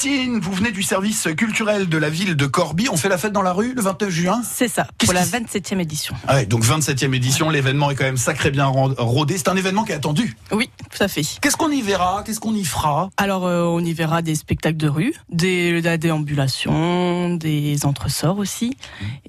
Justine, 0.00 0.38
vous 0.38 0.52
venez 0.52 0.70
du 0.70 0.84
service 0.84 1.26
culturel 1.36 1.88
de 1.88 1.98
la 1.98 2.08
ville 2.08 2.36
de 2.36 2.46
Corbie. 2.46 2.86
On 2.88 2.96
fait 2.96 3.08
la 3.08 3.18
fête 3.18 3.32
dans 3.32 3.42
la 3.42 3.52
rue 3.52 3.74
le 3.74 3.82
29 3.82 4.10
juin 4.10 4.42
C'est 4.48 4.68
ça, 4.68 4.86
pour 4.96 5.12
la 5.12 5.24
27e 5.24 5.80
édition. 5.80 6.14
Ah 6.28 6.36
ouais, 6.36 6.46
donc 6.46 6.62
27e 6.62 7.12
édition, 7.14 7.50
l'événement 7.50 7.90
est 7.90 7.96
quand 7.96 8.04
même 8.04 8.16
sacré 8.16 8.52
bien 8.52 8.66
ro- 8.66 8.94
rodé. 8.96 9.36
C'est 9.38 9.48
un 9.48 9.56
événement 9.56 9.82
qui 9.82 9.90
est 9.90 9.96
attendu. 9.96 10.36
Oui, 10.52 10.70
tout 10.92 11.02
à 11.02 11.08
fait. 11.08 11.22
Qu'est-ce 11.40 11.56
qu'on 11.56 11.70
y 11.72 11.82
verra? 11.82 12.22
Qu'est-ce 12.24 12.38
qu'on 12.38 12.54
y 12.54 12.64
fera? 12.64 13.10
Alors, 13.16 13.44
euh, 13.46 13.64
on 13.64 13.80
y 13.80 13.92
verra 13.92 14.22
des 14.22 14.36
spectacles 14.36 14.76
de 14.76 14.88
rue, 14.88 15.14
des, 15.30 15.80
de 15.80 15.84
la 15.84 15.96
déambulation, 15.96 17.34
des 17.34 17.84
entresorts 17.84 18.38
aussi, 18.38 18.76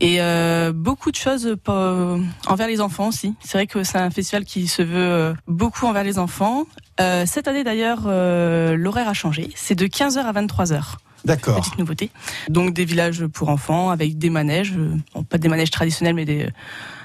et 0.01 0.21
euh, 0.21 0.71
beaucoup 0.71 1.09
de 1.09 1.15
choses 1.17 1.55
pour- 1.63 1.73
euh, 1.73 2.19
envers 2.45 2.67
les 2.67 2.79
enfants 2.79 3.07
aussi. 3.07 3.33
C'est 3.43 3.57
vrai 3.57 3.65
que 3.65 3.83
c'est 3.83 3.97
un 3.97 4.11
festival 4.11 4.45
qui 4.45 4.67
se 4.67 4.83
veut 4.83 5.33
beaucoup 5.47 5.87
envers 5.87 6.03
les 6.03 6.19
enfants. 6.19 6.65
Euh, 6.99 7.25
cette 7.25 7.47
année 7.47 7.63
d'ailleurs, 7.63 8.03
euh, 8.05 8.75
l'horaire 8.75 9.07
a 9.07 9.13
changé. 9.13 9.49
C'est 9.55 9.75
de 9.75 9.85
15h 9.87 10.19
à 10.19 10.33
23h. 10.33 10.95
D'accord. 11.25 11.59
Petite 11.59 11.77
nouveauté. 11.77 12.11
Donc 12.49 12.73
des 12.73 12.85
villages 12.85 13.25
pour 13.27 13.49
enfants 13.49 13.89
avec 13.89 14.17
des 14.17 14.29
manèges, 14.29 14.73
euh, 14.77 14.95
bon, 15.13 15.23
pas 15.23 15.37
des 15.37 15.49
manèges 15.49 15.71
traditionnels, 15.71 16.15
mais 16.15 16.25
des 16.25 16.49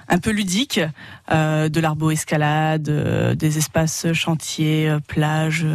un 0.08 0.18
peu 0.18 0.30
ludiques, 0.30 0.80
euh, 1.30 1.68
de 1.68 1.80
l'arbo-escalade, 1.80 2.88
euh, 2.88 3.34
des 3.34 3.56
espaces 3.58 4.12
chantiers, 4.12 4.88
euh, 4.88 4.98
plages. 5.00 5.66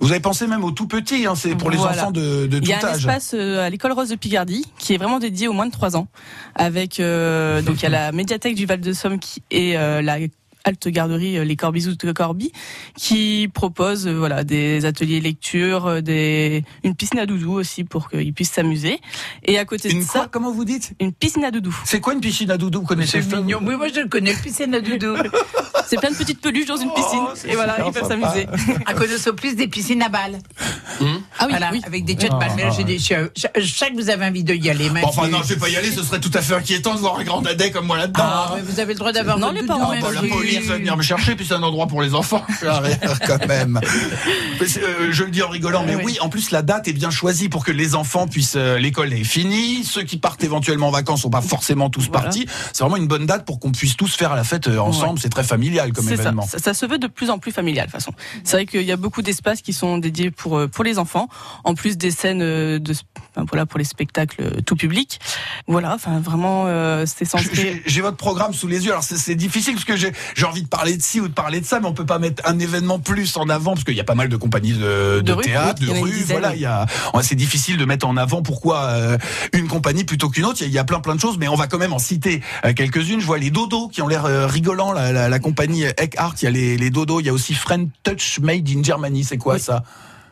Vous 0.00 0.10
avez 0.12 0.20
pensé 0.20 0.46
même 0.46 0.62
aux 0.62 0.70
tout 0.70 0.86
petits, 0.86 1.26
hein, 1.26 1.34
c'est 1.34 1.54
pour 1.54 1.70
les 1.70 1.78
enfants 1.78 2.10
de, 2.10 2.46
de 2.46 2.58
Il 2.58 2.62
tout 2.62 2.70
y 2.70 2.72
a 2.74 2.78
un 2.78 2.84
âge. 2.90 2.98
espace 2.98 3.34
à 3.34 3.68
l'école 3.70 3.92
Rose 3.92 4.10
de 4.10 4.14
Picardie 4.16 4.64
qui 4.78 4.94
est 4.94 4.98
vraiment 4.98 5.18
dédié 5.18 5.48
aux 5.48 5.52
moins 5.52 5.66
de 5.66 5.72
3 5.72 5.96
ans, 5.96 6.06
avec 6.54 7.00
donc 7.00 7.00
il 7.00 7.82
y 7.82 7.86
a 7.86 7.88
la 7.88 8.12
médiathèque 8.12 8.54
du 8.54 8.66
Val 8.66 8.80
de 8.80 8.92
Somme 8.92 9.18
qui 9.18 9.42
euh, 9.52 10.02
la 10.02 10.18
halte 10.68 10.88
garderie 10.88 11.38
euh, 11.38 11.44
les 11.44 11.56
Corbizous 11.56 11.96
de 11.96 12.12
Corbie 12.12 12.52
qui 12.96 13.48
propose 13.52 14.06
euh, 14.06 14.12
voilà 14.12 14.44
des 14.44 14.84
ateliers 14.84 15.20
lecture, 15.20 15.86
euh, 15.86 16.00
des 16.00 16.64
une 16.84 16.94
piscine 16.94 17.18
à 17.18 17.26
doudou 17.26 17.52
aussi 17.52 17.84
pour 17.84 18.10
qu'ils 18.10 18.32
puissent 18.32 18.52
s'amuser. 18.52 19.00
Et 19.44 19.58
à 19.58 19.64
côté 19.64 19.90
Une 19.90 20.00
de 20.00 20.04
quoi 20.04 20.22
ça, 20.22 20.28
Comment 20.30 20.52
vous 20.52 20.64
dites? 20.64 20.92
Une 21.00 21.12
piscine 21.12 21.44
à 21.44 21.50
doudou. 21.50 21.76
C'est 21.84 22.00
quoi 22.00 22.12
une 22.14 22.20
piscine 22.20 22.50
à 22.50 22.58
doudou? 22.58 22.80
Vous 22.80 22.86
connaissez 22.86 23.22
C'est 23.22 23.36
mignon. 23.36 23.60
Oui, 23.62 23.76
moi 23.76 23.88
je 23.88 24.00
le 24.00 24.08
connais, 24.08 24.32
le 24.32 24.38
piscine 24.38 24.74
à 24.74 24.80
doudou. 24.80 25.16
C'est 25.86 25.96
plein 25.96 26.10
de 26.10 26.16
petites 26.16 26.42
peluches 26.42 26.66
dans 26.66 26.76
une 26.76 26.92
piscine 26.92 27.24
c'est 27.34 27.48
et 27.48 27.54
voilà, 27.54 27.78
ils 27.86 27.92
peuvent 27.92 28.06
s'amuser. 28.06 28.46
À 28.84 28.92
cause 28.92 29.10
de 29.10 29.16
ce 29.16 29.30
plus 29.30 29.56
des 29.56 29.68
piscines 29.68 30.02
à 30.02 30.10
balles. 30.10 30.38
Ah 31.40 31.44
oui, 31.46 31.50
voilà, 31.50 31.70
oui. 31.72 31.80
avec 31.86 32.04
des 32.04 32.18
jets 32.18 32.28
de 32.28 32.34
balles. 32.34 32.52
Mais 32.56 32.64
là, 32.64 32.70
j'ai 32.76 32.84
des. 32.84 32.98
Je 32.98 33.14
je 33.36 33.66
sais 33.74 33.90
que 33.90 33.94
vous 33.94 34.10
avez 34.10 34.26
envie 34.26 34.44
de 34.44 34.54
y 34.54 34.70
aller. 34.70 34.90
Bon, 34.90 35.00
enfin 35.04 35.28
non, 35.28 35.38
je 35.42 35.54
vais 35.54 35.60
pas 35.60 35.68
y 35.68 35.76
aller, 35.76 35.90
ce 35.90 36.02
serait 36.02 36.20
tout 36.20 36.30
à 36.34 36.42
fait 36.42 36.54
inquiétant 36.54 36.94
de 36.94 36.98
voir 37.00 37.18
un 37.18 37.24
grand 37.24 37.40
dadais 37.42 37.70
comme 37.70 37.86
moi 37.86 37.96
là-dedans. 37.96 38.22
Ah, 38.24 38.52
mais 38.56 38.62
vous 38.62 38.80
avez 38.80 38.92
le 38.94 38.98
droit 38.98 39.12
d'avoir 39.12 39.38
Non, 39.38 39.50
les 39.52 39.62
parents, 39.62 39.92
Ah, 39.92 39.98
bah, 40.00 40.08
la 40.12 40.22
police 40.22 40.66
va 40.66 40.76
venir 40.76 40.96
me 40.96 41.02
chercher, 41.02 41.34
puis 41.36 41.46
c'est 41.46 41.54
un 41.54 41.62
endroit 41.62 41.86
pour 41.86 42.02
les 42.02 42.14
enfants. 42.14 42.44
Quand 43.26 43.46
même. 43.46 43.80
Euh, 44.60 45.08
je 45.10 45.24
le 45.24 45.30
dis 45.30 45.42
en 45.42 45.48
rigolant, 45.48 45.84
mais 45.86 45.94
Oui, 45.96 46.02
oui, 46.04 46.18
en 46.20 46.28
plus 46.28 46.50
la 46.50 46.62
date 46.62 46.88
est 46.88 46.92
bien 46.92 47.10
choisie 47.10 47.48
pour 47.48 47.64
que 47.64 47.72
les 47.72 47.94
enfants 47.94 48.26
puissent. 48.26 48.54
euh, 48.56 48.78
L'école 48.78 49.12
est 49.12 49.24
finie, 49.24 49.84
ceux 49.84 50.02
qui 50.02 50.16
partent 50.18 50.42
éventuellement 50.44 50.88
en 50.88 50.92
vacances 50.92 51.22
sont 51.22 51.30
pas 51.30 51.40
forcément 51.40 51.90
tous 51.90 52.08
Voilà. 52.08 52.24
partis. 52.24 52.46
C'est 52.72 52.82
vraiment 52.82 52.96
une 52.96 53.06
bonne 53.08 53.26
date 53.26 53.44
pour 53.44 53.58
qu'on 53.60 53.72
puisse 53.72 53.96
tous 53.96 54.14
faire 54.14 54.34
la 54.34 54.44
fête 54.44 54.68
euh, 54.68 54.78
ensemble. 54.78 55.18
C'est 55.18 55.28
très 55.28 55.42
familial 55.44 55.92
comme 55.92 56.04
C'est 56.06 56.16
ça. 56.16 56.22
événement. 56.22 56.46
ça. 56.46 56.58
ça 56.58 56.74
se 56.74 56.86
veut 56.86 56.98
de 56.98 57.06
plus 57.06 57.30
en 57.30 57.38
plus 57.38 57.52
familial 57.52 57.86
de 57.86 57.92
toute 57.92 58.00
façon. 58.00 58.12
C'est 58.44 58.56
vrai 58.56 58.66
qu'il 58.66 58.82
y 58.82 58.92
a 58.92 58.96
beaucoup 58.96 59.22
d'espaces 59.22 59.62
qui 59.62 59.72
sont 59.72 59.98
dédiés 59.98 60.30
pour 60.30 60.57
euh, 60.58 60.66
pour 60.68 60.84
les 60.84 60.98
enfants, 60.98 61.28
en 61.64 61.74
plus 61.74 61.96
des 61.96 62.10
scènes 62.10 62.42
euh, 62.42 62.78
de 62.78 62.92
enfin, 63.34 63.44
voilà 63.48 63.66
pour 63.66 63.78
les 63.78 63.84
spectacles 63.84 64.42
euh, 64.42 64.60
tout 64.64 64.76
public. 64.76 65.18
Voilà, 65.66 65.94
enfin 65.94 66.20
vraiment 66.20 66.64
euh, 66.66 67.04
c'est 67.06 67.24
censé 67.24 67.82
J'ai 67.86 68.00
votre 68.00 68.16
programme 68.16 68.52
sous 68.52 68.66
les 68.68 68.84
yeux. 68.84 68.90
Alors 68.92 69.02
c'est- 69.04 69.34
difficile 69.34 69.74
parce 69.74 69.84
que 69.84 69.96
j'ai 69.96 70.12
envie 70.44 70.62
de 70.62 70.68
parler 70.68 70.96
de 70.96 71.02
ci 71.02 71.20
ou 71.20 71.28
de 71.28 71.32
parler 71.32 71.60
de 71.60 71.66
ça, 71.66 71.80
mais 71.80 71.86
on 71.86 71.92
peut 71.94 72.06
pas 72.06 72.18
mettre 72.18 72.42
un 72.46 72.58
événement 72.58 72.98
plus 72.98 73.36
en 73.36 73.48
avant 73.48 73.74
parce 73.74 73.84
qu'il 73.84 73.94
y 73.94 74.00
a 74.00 74.04
pas 74.04 74.14
mal 74.16 74.28
de 74.28 74.36
compagnies 74.36 74.72
de, 74.72 75.16
de 75.16 75.20
De 75.20 75.32
rue, 75.32 75.44
théâtre, 75.44 75.80
de 75.80 75.90
rue. 75.90 76.24
Voilà, 76.28 76.54
il 76.54 76.60
y 76.60 76.66
a. 76.66 76.86
C'est 77.22 77.34
difficile 77.34 77.76
de 77.76 77.84
mettre 77.84 78.06
en 78.06 78.16
avant 78.16 78.42
pourquoi 78.42 78.94
une 79.52 79.68
compagnie 79.68 80.04
plutôt 80.04 80.28
qu'une 80.28 80.44
autre. 80.44 80.62
Il 80.62 80.70
y, 80.70 80.78
a- 80.78 80.84
plein 80.84 81.00
plein 81.00 81.14
de 81.14 81.20
choses, 81.20 81.36
mais 81.38 81.48
on 81.48 81.54
va 81.54 81.66
quand 81.66 81.78
même 81.78 81.92
en 81.92 81.98
citer 81.98 82.42
quelques-unes. 82.74 83.20
Je 83.20 83.26
vois 83.26 83.38
les 83.38 83.50
dodos 83.50 83.88
qui 83.88 84.02
ont 84.02 84.08
l'air 84.08 84.24
rigolants. 84.48 84.92
La, 84.92 85.12
la, 85.12 85.28
la 85.28 85.38
compagnie 85.38 85.84
Eckhart, 85.84 86.34
il 86.40 86.44
y 86.44 86.48
a 86.48 86.50
les, 86.50 86.76
les 86.76 86.90
dodos. 86.90 87.20
Il 87.20 87.26
y 87.26 87.28
a 87.28 87.32
aussi 87.32 87.54
Friend 87.54 87.88
Touch 88.02 88.38
Made 88.40 88.68
in 88.68 88.82
Germany. 88.82 89.24
C'est 89.24 89.38
quoi 89.38 89.54
Oui. 89.54 89.60
ça? 89.60 89.82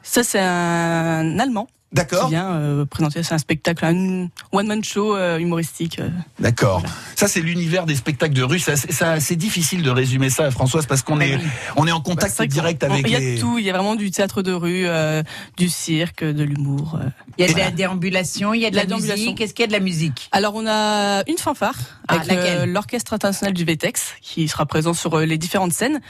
Ça 0.06 0.22
c'est 0.22 0.40
un 0.40 1.38
allemand 1.38 1.68
qui 2.04 2.10
D'accord. 2.10 2.28
vient 2.28 2.50
euh, 2.52 2.84
présenter 2.84 3.22
c'est 3.22 3.34
un 3.34 3.38
spectacle 3.38 3.84
un 3.84 4.28
one 4.52 4.66
man 4.66 4.82
show 4.84 5.16
euh, 5.16 5.38
humoristique. 5.38 5.98
euh. 5.98 6.08
D'accord. 6.40 6.82
Ça, 7.14 7.28
c'est 7.28 7.40
l'univers 7.40 7.86
des 7.86 7.94
spectacles 7.94 8.34
de 8.34 8.42
rue. 8.42 8.58
Ça, 8.58 8.76
C'est 8.76 8.92
ça, 8.92 9.20
c'est 9.20 9.36
difficile 9.36 9.82
de 9.82 9.90
résumer 9.90 10.30
ça, 10.30 10.50
Françoise, 10.50 10.86
parce 10.86 11.02
qu'on 11.02 11.20
est, 11.20 11.38
on 11.76 11.86
est 11.86 11.92
en 11.92 11.98
Bah, 11.98 12.02
contact 12.04 12.36
vrai 12.36 12.46
direct 12.46 12.84
avec 12.84 13.06
Il 13.06 13.12
y 13.12 13.16
a 13.16 13.18
les. 13.20 13.36
de 13.36 13.40
tout, 13.40 13.58
il 13.58 13.64
y 13.64 13.70
a 13.70 13.72
vraiment 13.72 13.94
du 13.96 14.10
théâtre 14.10 14.42
de 14.42 14.52
rue, 14.52 14.86
euh, 14.86 15.22
du 15.56 15.68
cirque, 15.68 16.22
de 16.24 16.42
l'humour. 16.44 16.98
euh. 17.02 17.08
Il 17.38 17.46
y 17.46 17.50
a 17.50 17.52
de 17.52 17.58
la 17.58 17.70
déambulation, 17.70 18.54
il 18.54 18.60
y 18.60 18.66
a 18.66 18.70
de 18.70 18.76
la, 18.76 18.82
La 18.82 18.86
déambulation. 18.86 19.24
musique. 19.24 19.40
Est-ce 19.40 19.54
qu'il 19.54 19.62
y 19.62 19.64
a 19.64 19.68
de 19.68 19.72
la 19.72 19.80
musique? 19.80 20.28
Alors 20.32 20.54
on 20.54 20.66
a 20.66 21.22
une 21.28 21.38
fanfare 21.38 21.74
Ah, 22.08 22.14
avec 22.20 22.38
euh, 22.38 22.66
l'orchestre 22.66 23.12
international 23.14 23.52
du 23.54 23.64
VTEX 23.64 24.14
qui 24.22 24.48
sera 24.48 24.66
présent 24.66 24.94
sur 24.94 25.14
euh, 25.18 25.24
les 25.26 25.38
différentes 25.38 25.72
scènes 25.72 26.00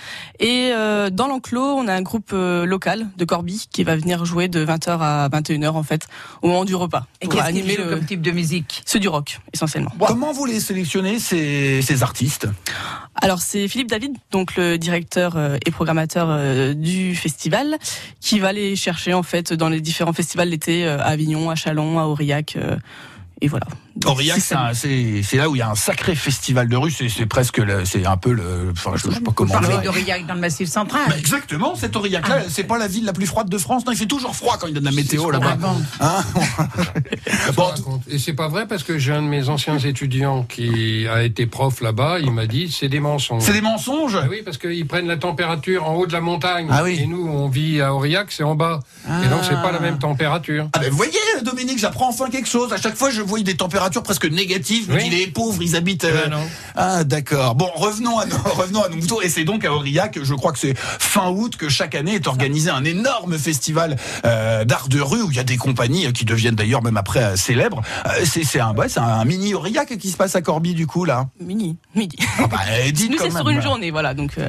et 0.40 0.70
euh, 0.72 1.10
dans 1.10 1.26
l'enclos 1.26 1.60
on 1.76 1.88
a 1.88 1.94
un 1.94 2.02
groupe 2.02 2.30
euh, 2.32 2.64
local 2.64 3.06
de 3.16 3.24
Corbie 3.24 3.66
qui 3.72 3.82
va 3.84 3.96
venir 3.96 4.24
jouer 4.24 4.48
de 4.48 4.64
20h 4.64 4.98
à 5.00 5.28
21h 5.28 5.75
en 5.76 5.82
fait 5.82 6.08
au 6.42 6.48
moment 6.48 6.64
du 6.64 6.74
repas 6.74 7.06
Et 7.20 7.26
pour 7.26 7.34
qu'est-ce 7.34 7.48
animer 7.48 7.76
le 7.76 7.90
comme 7.90 8.04
type 8.04 8.22
de 8.22 8.30
musique 8.30 8.82
ceux 8.84 8.98
du 8.98 9.08
rock 9.08 9.40
essentiellement. 9.52 9.92
Comment 9.98 10.32
vous 10.32 10.44
les 10.44 10.60
sélectionnez 10.60 11.18
ces, 11.18 11.82
ces 11.82 12.02
artistes? 12.02 12.48
Alors 13.14 13.40
c'est 13.40 13.68
Philippe 13.68 13.90
David 13.90 14.16
donc 14.30 14.56
le 14.56 14.78
directeur 14.78 15.36
euh, 15.36 15.56
et 15.64 15.70
programmateur 15.70 16.28
euh, 16.28 16.74
du 16.74 17.14
festival 17.14 17.78
qui 18.20 18.38
va 18.38 18.52
les 18.52 18.76
chercher 18.76 19.14
en 19.14 19.22
fait 19.22 19.52
dans 19.52 19.68
les 19.68 19.80
différents 19.80 20.12
festivals 20.12 20.48
l'été 20.48 20.86
euh, 20.86 20.98
à 20.98 21.06
Avignon, 21.16 21.50
à 21.50 21.54
Chalon, 21.54 21.98
à 21.98 22.04
Aurillac 22.04 22.58
et 23.40 23.48
voilà. 23.48 23.66
Aurillac, 24.04 24.40
c'est 24.40 25.36
là 25.36 25.48
où 25.48 25.56
il 25.56 25.58
y 25.58 25.62
a 25.62 25.70
un 25.70 25.74
sacré 25.74 26.14
festival 26.14 26.68
de 26.68 26.76
rue. 26.76 26.90
C'est 26.90 27.08
c'est 27.08 27.26
presque, 27.26 27.60
c'est 27.84 28.04
un 28.06 28.16
peu 28.16 28.32
le. 28.32 28.70
Enfin, 28.72 28.92
je, 28.96 29.08
je 29.08 29.14
sais 29.14 29.20
pas 29.20 29.32
comment. 29.34 29.52
parlez 29.52 29.68
dire. 29.68 29.82
d'Aurillac 29.82 30.26
dans 30.26 30.34
le 30.34 30.40
Massif 30.40 30.68
central. 30.68 31.02
Bah, 31.08 31.18
exactement, 31.18 31.74
cet 31.74 31.96
Aurillac-là, 31.96 32.42
c'est 32.48 32.64
pas 32.64 32.78
la 32.78 32.88
ville 32.88 33.04
la 33.04 33.12
plus 33.12 33.26
froide 33.26 33.48
de 33.48 33.58
France. 33.58 33.86
Non, 33.86 33.92
il 33.92 33.98
fait 33.98 34.06
toujours 34.06 34.36
froid 34.36 34.58
quand 34.60 34.66
il 34.66 34.74
y 34.74 34.76
a 34.76 34.80
de 34.80 34.84
la 34.84 34.90
météo 34.92 35.30
là-bas. 35.30 35.56
Hein 36.00 36.24
Bon. 37.56 37.70
Et 38.08 38.18
c'est 38.18 38.34
pas 38.34 38.48
vrai 38.48 38.66
parce 38.66 38.82
que 38.82 38.98
j'ai 38.98 39.12
un 39.12 39.22
de 39.22 39.28
mes 39.28 39.48
anciens 39.48 39.78
étudiants 39.78 40.44
qui 40.44 41.06
a 41.08 41.22
été 41.22 41.46
prof 41.46 41.80
là-bas, 41.80 42.18
il 42.20 42.30
m'a 42.32 42.46
dit 42.46 42.70
c'est 42.70 42.88
des 42.88 43.00
mensonges. 43.00 43.42
C'est 43.42 43.52
des 43.52 43.60
mensonges 43.60 44.18
Ah 44.20 44.26
Oui, 44.28 44.42
parce 44.44 44.58
qu'ils 44.58 44.86
prennent 44.86 45.06
la 45.06 45.16
température 45.16 45.88
en 45.88 45.94
haut 45.94 46.06
de 46.06 46.12
la 46.12 46.20
montagne. 46.20 46.68
Ah 46.70 46.82
oui. 46.82 46.98
Et 47.00 47.06
nous, 47.06 47.26
on 47.26 47.48
vit 47.48 47.80
à 47.80 47.94
Aurillac, 47.94 48.30
c'est 48.30 48.42
en 48.42 48.54
bas. 48.54 48.80
Et 49.24 49.28
donc, 49.28 49.40
c'est 49.42 49.60
pas 49.62 49.72
la 49.72 49.80
même 49.80 49.98
température. 49.98 50.68
Ah 50.72 50.78
ben 50.80 50.90
vous 50.90 50.96
voyez, 50.96 51.12
Dominique, 51.42 51.78
j'apprends 51.78 52.08
enfin 52.08 52.28
quelque 52.28 52.48
chose. 52.48 52.72
À 52.72 52.76
chaque 52.76 52.96
fois, 52.96 53.10
je 53.10 53.22
vois 53.22 53.40
des 53.40 53.56
températures 53.56 53.85
presque 53.90 54.24
me 54.88 54.94
Oui. 54.94 55.08
dis, 55.08 55.10
les 55.10 55.26
pauvres, 55.26 55.62
ils 55.62 55.76
habitent. 55.76 56.04
euh, 56.04 56.24
Ben 56.24 56.30
non. 56.30 56.44
Ah 56.76 57.04
d'accord. 57.04 57.54
Bon, 57.54 57.68
revenons 57.74 58.18
à 58.18 58.26
nos, 58.26 58.36
revenons 58.44 58.82
à 58.82 58.88
nos 58.88 58.96
moutons. 58.96 59.20
Et 59.20 59.28
c'est 59.28 59.44
donc 59.44 59.64
à 59.64 59.72
Aurillac, 59.72 60.18
je 60.22 60.34
crois 60.34 60.52
que 60.52 60.58
c'est 60.58 60.74
fin 60.76 61.28
août 61.30 61.56
que 61.56 61.68
chaque 61.68 61.94
année 61.94 62.14
est 62.14 62.26
organisé 62.26 62.70
un 62.70 62.84
énorme 62.84 63.38
festival 63.38 63.96
euh, 64.24 64.64
d'art 64.64 64.88
de 64.88 65.00
rue 65.00 65.22
où 65.22 65.30
il 65.30 65.36
y 65.36 65.40
a 65.40 65.44
des 65.44 65.56
compagnies 65.56 66.06
euh, 66.06 66.12
qui 66.12 66.24
deviennent 66.24 66.54
d'ailleurs 66.54 66.82
même 66.82 66.96
après 66.96 67.22
euh, 67.22 67.36
célèbres. 67.36 67.82
Euh, 68.06 68.24
c'est 68.24 68.44
c'est 68.44 68.60
un, 68.60 68.74
ouais, 68.74 68.88
c'est 68.88 69.00
un 69.00 69.24
mini 69.24 69.54
Aurillac 69.54 69.96
qui 69.98 70.10
se 70.10 70.16
passe 70.16 70.36
à 70.36 70.42
Corby 70.42 70.74
du 70.74 70.86
coup 70.86 71.04
là? 71.04 71.26
Mini, 71.40 71.76
midi. 71.94 72.16
Ah 72.38 72.46
bah, 72.46 72.58
eh, 72.84 72.92
dites 72.92 73.10
Nous, 73.10 73.18
c'est 73.18 73.30
sur 73.30 73.48
une 73.48 73.62
journée, 73.62 73.90
voilà. 73.90 74.14
Donc, 74.14 74.32
euh, 74.38 74.48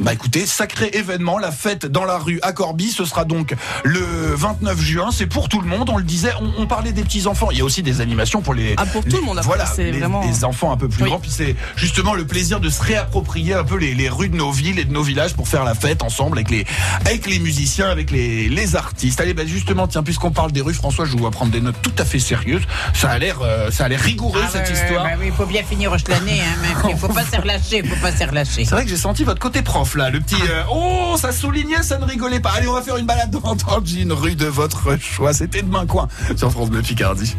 Bah 0.00 0.12
écoutez, 0.12 0.44
sacré 0.44 0.90
événement, 0.94 1.38
la 1.38 1.52
fête 1.52 1.86
dans 1.86 2.04
la 2.04 2.18
rue 2.18 2.40
à 2.42 2.52
Corby, 2.52 2.90
ce 2.90 3.04
sera 3.04 3.24
donc 3.24 3.54
le 3.84 4.00
29 4.34 4.80
juin, 4.80 5.10
c'est 5.12 5.26
pour 5.28 5.48
tout 5.48 5.60
le 5.60 5.68
monde, 5.68 5.88
on 5.88 5.96
le 5.98 6.02
disait, 6.02 6.32
on, 6.42 6.62
on 6.62 6.66
parlait 6.66 6.90
des 6.92 7.04
petits 7.04 7.28
enfants, 7.28 7.52
il 7.52 7.58
y 7.58 7.60
a 7.60 7.64
aussi 7.64 7.80
des 7.84 8.00
animations 8.00 8.42
pour 8.42 8.54
les 8.54 8.74
Ah, 8.76 8.86
pour 8.86 9.02
tout 9.04 9.10
les- 9.10 9.16
le 9.18 9.22
monde, 9.22 9.38
après, 9.38 9.46
voilà, 9.46 9.66
c'est 9.66 9.92
les, 9.92 10.00
vraiment- 10.00 10.26
les 10.26 10.44
enfants 10.44 10.72
un 10.72 10.76
peu 10.76 10.88
plus 10.88 11.04
Oui. 11.04 11.08
grands, 11.10 11.20
puis 11.20 11.30
c'est 11.30 11.54
justement 11.76 12.14
le 12.14 12.26
plaisir 12.26 12.58
de 12.58 12.68
se 12.70 12.82
réapproprier 12.82 13.54
un 13.54 13.62
peu 13.62 13.76
les, 13.76 13.94
les 13.94 14.08
rues 14.08 14.28
de 14.28 14.36
nos 14.36 14.50
villes 14.50 14.80
et 14.80 14.84
de 14.84 14.92
nos 14.92 15.04
villages 15.04 15.34
pour 15.34 15.46
faire 15.46 15.62
la 15.62 15.74
fête 15.76 16.02
ensemble 16.02 16.38
avec 16.38 16.50
les 16.50 16.66
avec 17.06 17.26
les 17.28 17.38
musiciens, 17.38 17.88
avec 17.88 18.10
les, 18.10 18.48
les 18.48 18.74
artistes. 18.74 19.20
Allez, 19.20 19.32
bah 19.32 19.46
justement, 19.46 19.86
tiens, 19.86 20.02
puisqu'on 20.02 20.32
parle 20.32 20.50
des 20.50 20.60
rues, 20.60 20.74
François, 20.74 21.04
je 21.04 21.12
vous 21.12 21.18
vois 21.18 21.30
prendre 21.30 21.52
des 21.52 21.60
notes 21.60 21.80
tout 21.82 21.94
à 21.98 22.04
fait 22.04 22.18
sérieuses. 22.18 22.62
Ça 22.94 23.10
a 23.10 23.18
l'air, 23.18 23.38
euh, 23.42 23.70
ça 23.70 23.84
a 23.84 23.88
l'air 23.88 24.00
rigoureux 24.00 24.42
Ah, 24.44 24.50
cette 24.50 24.68
histoire. 24.70 25.04
bah 25.04 25.10
oui, 25.20 25.26
il 25.28 25.32
faut 25.32 25.46
bien 25.46 25.62
finir 25.62 25.92
l'année, 26.08 26.40
hein, 26.40 26.58
mais 26.84 26.90
il 26.90 26.98
faut 26.98 27.06
pas 27.08 27.24
se 27.24 27.40
relâcher, 27.40 27.78
il 27.84 27.88
faut 27.88 28.02
pas 28.02 28.10
se 28.10 28.24
relâcher. 28.28 28.64
C'est 28.64 28.74
vrai 28.74 28.82
que 28.84 28.90
j'ai 28.90 28.96
senti 28.96 29.22
votre 29.22 29.38
côté 29.40 29.62
prof 29.62 29.83
le 29.94 30.20
petit 30.20 30.34
euh, 30.50 30.62
oh 30.70 31.16
ça 31.18 31.30
soulignait, 31.32 31.82
ça 31.82 31.98
ne 31.98 32.04
rigolait 32.04 32.40
pas. 32.40 32.50
Allez, 32.56 32.66
on 32.66 32.72
va 32.72 32.82
faire 32.82 32.96
une 32.96 33.06
balade 33.06 33.30
dans, 33.30 33.84
jean, 33.84 34.12
rue 34.12 34.34
de 34.34 34.46
votre 34.46 34.98
choix. 34.98 35.32
C'était 35.32 35.62
demain 35.62 35.86
coin 35.86 36.08
sur 36.36 36.50
France 36.50 36.70
Bleu 36.70 36.82
Picardie. 36.82 37.36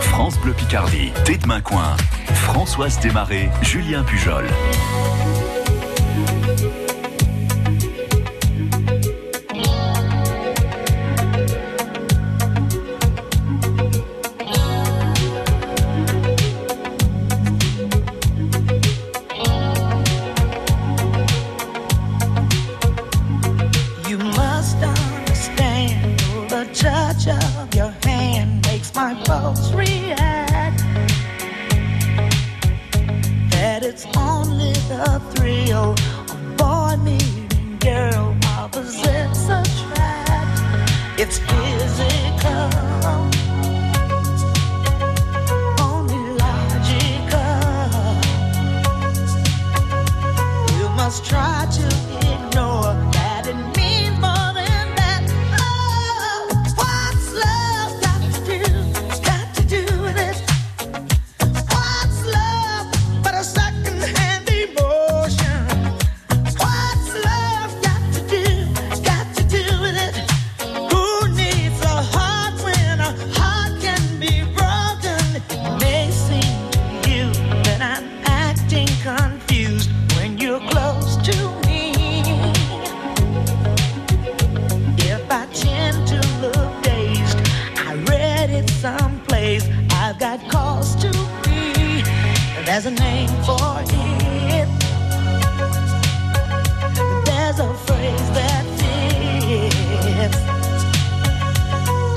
France 0.00 0.38
Bleu 0.38 0.52
Picardie, 0.52 1.10
Tête 1.24 1.42
de 1.42 1.46
Main 1.46 1.60
Coin. 1.60 1.96
Françoise 2.34 3.00
Desmarais, 3.00 3.50
Julien 3.62 4.04
Pujol. 4.04 4.44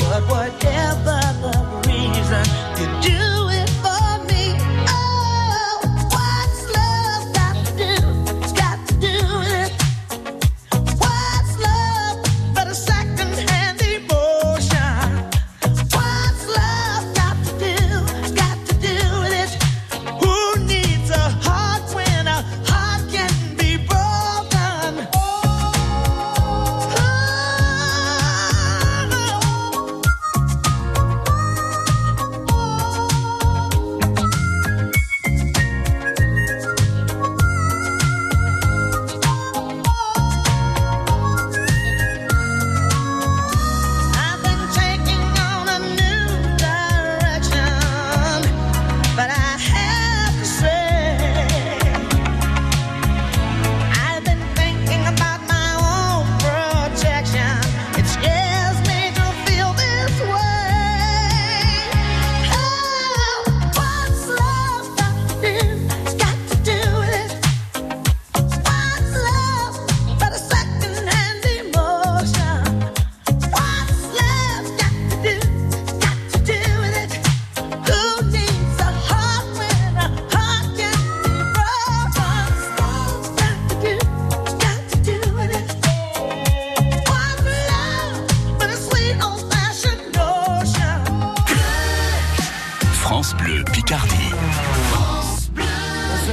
But 0.09 0.23
whatever 0.29 1.16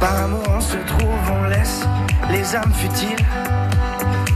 Par 0.00 0.16
amour 0.24 0.44
on 0.48 0.60
se 0.60 0.76
trouve, 0.76 1.30
on 1.32 1.48
laisse 1.48 1.80
les 2.30 2.54
âmes 2.54 2.72
futiles. 2.72 3.26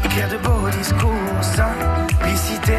Écrire 0.04 0.28
de 0.28 0.36
beaux 0.38 0.68
discours, 0.70 1.10
simplicité. 1.40 2.78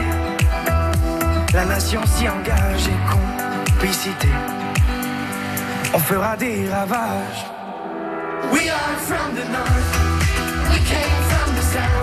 La 1.54 1.66
nation 1.66 2.02
s'y 2.06 2.28
engage 2.28 2.88
et 2.88 3.72
complicité. 3.72 4.28
On 5.94 6.00
fera 6.00 6.36
des 6.36 6.68
ravages. 6.70 7.46
We 8.52 8.70
are 8.70 8.98
from 9.00 9.36
the 9.36 9.46
north. 9.50 9.92
We 10.70 10.80
came 10.80 11.22
from 11.30 11.56
the 11.56 11.62
south. 11.62 12.03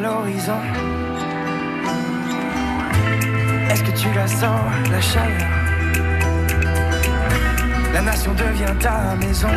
L'horizon 0.00 0.60
Est-ce 3.70 3.82
que 3.84 3.90
tu 3.98 4.08
la 4.14 4.26
sens, 4.26 4.60
la 4.90 5.00
chaleur? 5.00 5.48
La 7.92 8.02
nation 8.02 8.32
devient 8.32 8.74
ta 8.80 9.14
maison. 9.16 9.48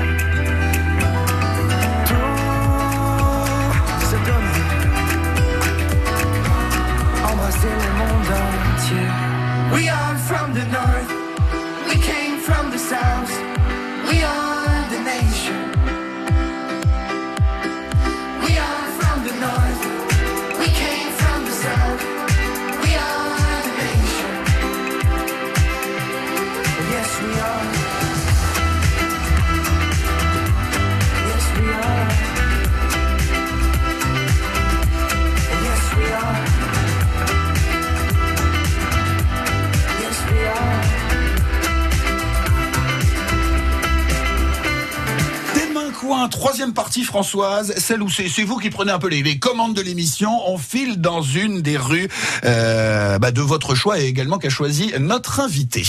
Troisième 46.27 46.73
partie 46.73 47.03
Françoise, 47.03 47.73
celle 47.77 48.01
où 48.01 48.09
c'est 48.09 48.27
vous 48.43 48.57
qui 48.57 48.69
prenez 48.69 48.91
un 48.91 48.99
peu 48.99 49.07
les, 49.09 49.23
les 49.23 49.39
commandes 49.39 49.73
de 49.75 49.81
l'émission. 49.81 50.31
On 50.49 50.57
file 50.57 51.01
dans 51.01 51.21
une 51.21 51.61
des 51.61 51.77
rues 51.77 52.07
euh, 52.45 53.19
bah, 53.19 53.31
de 53.31 53.41
votre 53.41 53.75
choix 53.75 53.99
et 53.99 54.05
également 54.05 54.37
qu'a 54.37 54.49
choisi 54.49 54.93
notre 54.99 55.39
invité. 55.39 55.83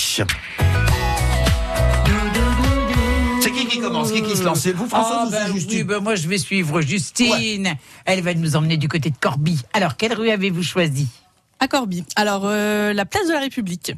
C'est 3.40 3.50
qui 3.50 3.66
qui 3.66 3.78
commence? 3.80 4.10
Qui 4.12 4.22
qui 4.22 4.36
se 4.36 4.42
lance? 4.42 4.60
C'est 4.60 4.72
vous 4.72 4.86
Françoise 4.88 5.28
Ah, 5.34 5.46
ben 5.46 5.52
Justine? 5.54 5.78
oui, 5.78 5.84
ben 5.84 6.00
moi 6.00 6.14
je 6.14 6.26
vais 6.28 6.38
suivre 6.38 6.80
Justine. 6.80 7.74
Elle 8.06 8.22
va 8.22 8.32
nous 8.34 8.56
emmener 8.56 8.76
du 8.78 8.88
côté 8.88 9.10
de 9.10 9.16
Corbie. 9.20 9.60
Alors, 9.74 9.96
quelle 9.96 10.14
rue 10.14 10.30
avez-vous 10.30 10.62
choisi? 10.62 11.08
Alors, 12.16 12.42
euh, 12.44 12.92
la 12.92 13.04
place 13.04 13.26
de 13.26 13.32
la 13.32 13.40
République. 13.40 13.92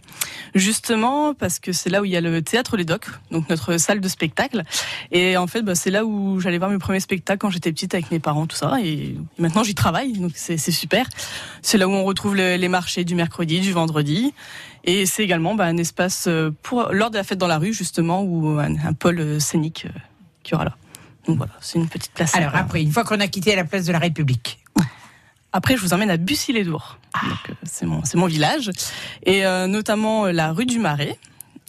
Justement, 0.54 1.34
parce 1.34 1.58
que 1.58 1.72
c'est 1.72 1.90
là 1.90 2.00
où 2.02 2.04
il 2.04 2.10
y 2.12 2.16
a 2.16 2.20
le 2.20 2.42
théâtre 2.42 2.76
Les 2.76 2.84
Docs, 2.84 3.06
donc 3.30 3.48
notre 3.48 3.76
salle 3.78 4.00
de 4.00 4.08
spectacle. 4.08 4.62
Et 5.12 5.36
en 5.36 5.46
fait, 5.46 5.62
bah, 5.62 5.74
c'est 5.74 5.90
là 5.90 6.04
où 6.04 6.40
j'allais 6.40 6.58
voir 6.58 6.70
mes 6.70 6.78
premiers 6.78 7.00
spectacles 7.00 7.38
quand 7.38 7.50
j'étais 7.50 7.72
petite 7.72 7.94
avec 7.94 8.10
mes 8.10 8.18
parents, 8.18 8.46
tout 8.46 8.56
ça. 8.56 8.76
Et 8.82 9.16
maintenant, 9.38 9.62
j'y 9.64 9.74
travaille, 9.74 10.12
donc 10.12 10.32
c'est 10.34 10.56
super. 10.58 11.06
C'est 11.62 11.78
là 11.78 11.88
où 11.88 11.92
on 11.92 12.04
retrouve 12.04 12.36
le- 12.36 12.56
les 12.56 12.68
marchés 12.68 13.04
du 13.04 13.14
mercredi, 13.14 13.60
du 13.60 13.72
vendredi. 13.72 14.32
Et 14.84 15.04
c'est 15.04 15.24
également 15.24 15.54
bah, 15.54 15.64
un 15.64 15.76
espace 15.76 16.26
euh, 16.28 16.50
pour 16.62 16.92
lors 16.92 17.10
de 17.10 17.16
la 17.16 17.24
fête 17.24 17.38
dans 17.38 17.48
la 17.48 17.58
rue, 17.58 17.72
justement, 17.72 18.22
ou 18.22 18.58
un, 18.60 18.92
pôle 18.92 19.18
euh, 19.18 19.40
scénique 19.40 19.86
euh, 19.86 19.98
qu'il 20.42 20.52
y 20.52 20.54
aura 20.54 20.64
là. 20.64 20.76
Donc 21.26 21.38
voilà, 21.38 21.52
c'est 21.60 21.78
une 21.78 21.88
petite 21.88 22.12
place. 22.12 22.34
Alors 22.36 22.54
après, 22.54 22.82
une 22.82 22.92
fois 22.92 23.02
qu'on 23.02 23.18
a 23.18 23.26
quitté 23.26 23.56
la 23.56 23.64
place 23.64 23.84
de 23.84 23.92
la 23.92 23.98
République. 23.98 24.60
Après, 25.56 25.74
je 25.74 25.80
vous 25.80 25.94
emmène 25.94 26.10
à 26.10 26.18
Bussy-les-Dours. 26.18 26.98
Donc, 27.14 27.32
euh, 27.48 27.54
C'est 28.02 28.16
mon, 28.16 28.26
village. 28.26 28.70
Et 29.24 29.46
euh, 29.46 29.66
notamment 29.66 30.26
euh, 30.26 30.32
la 30.32 30.52
rue 30.52 30.66
du 30.66 30.78
Marais. 30.78 31.18